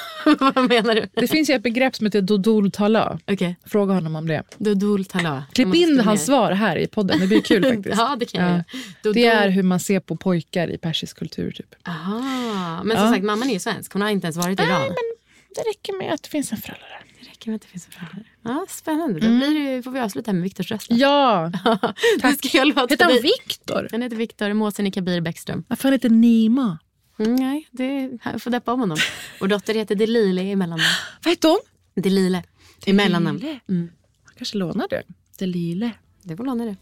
[0.54, 1.06] Vad menar du?
[1.14, 3.18] Det finns ju ett begrepp som heter dodol tala.
[3.26, 3.54] Okay.
[3.66, 4.42] Fråga honom om det.
[4.58, 5.44] Dodol tala.
[5.52, 7.98] Klipp in hans svar här i podden, det blir kul faktiskt.
[7.98, 8.64] ja, det kan jag ja.
[9.02, 9.14] Dodol...
[9.14, 11.50] Det är hur man ser på pojkar i persisk kultur.
[11.50, 11.74] Typ.
[11.88, 12.82] Aha.
[12.84, 13.12] Men som ja.
[13.12, 13.92] sagt, mamman är ju svensk.
[13.92, 14.80] Hon har inte ens varit i Iran.
[14.80, 15.14] Nej, men
[15.54, 17.04] det räcker med att det finns en förälder.
[17.20, 18.24] Det räcker med att det finns en förälder.
[18.42, 19.20] Ja, spännande.
[19.20, 20.86] Då blir det, får vi avsluta med Viktors röst.
[20.90, 21.52] Ja,
[22.20, 22.54] tack.
[22.54, 23.88] jag heter han Viktor?
[23.90, 25.64] Han heter Viktor Måsen Kabir Bäckström.
[25.68, 26.78] Varför han heter Nima?
[27.18, 28.96] Mm, nej, det, jag får deppa om honom.
[29.40, 30.82] Vår dotter heter Delile i mellannamn.
[31.24, 31.60] Vad heter hon?
[32.02, 32.42] Delile.
[32.84, 33.60] I mellannamn.
[33.68, 33.90] Mm.
[34.24, 35.02] Jag kanske lånar det.
[35.38, 35.90] Delile.
[36.22, 36.76] Det får låna det.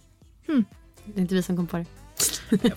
[0.47, 0.64] Hmm.
[1.05, 1.87] Det är inte vi som kom på det.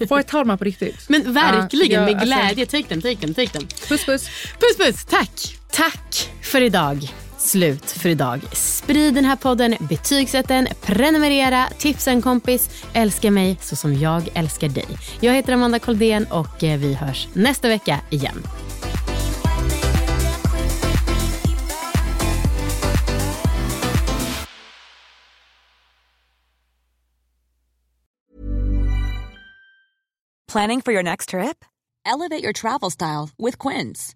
[0.08, 1.10] Får jag ta dem här på riktigt?
[1.10, 2.64] Men verkligen, ja, med glädje.
[2.64, 2.78] Alltså...
[2.78, 3.68] Take them, take them, take them.
[3.68, 4.30] Puss, puss.
[4.60, 5.06] Puss, puss.
[5.06, 5.58] Tack.
[5.72, 7.14] Tack för idag
[7.46, 8.42] slut för idag.
[8.54, 14.30] Sprid den här podden, betygsätt den, prenumerera, tipsa en kompis, älska mig så som jag
[14.34, 14.88] älskar dig.
[15.20, 18.44] Jag heter Amanda Koldén och eh, vi hörs nästa vecka igen.
[30.56, 31.66] Planning for your next trip?
[32.06, 34.16] Elevate your travel style with Quince.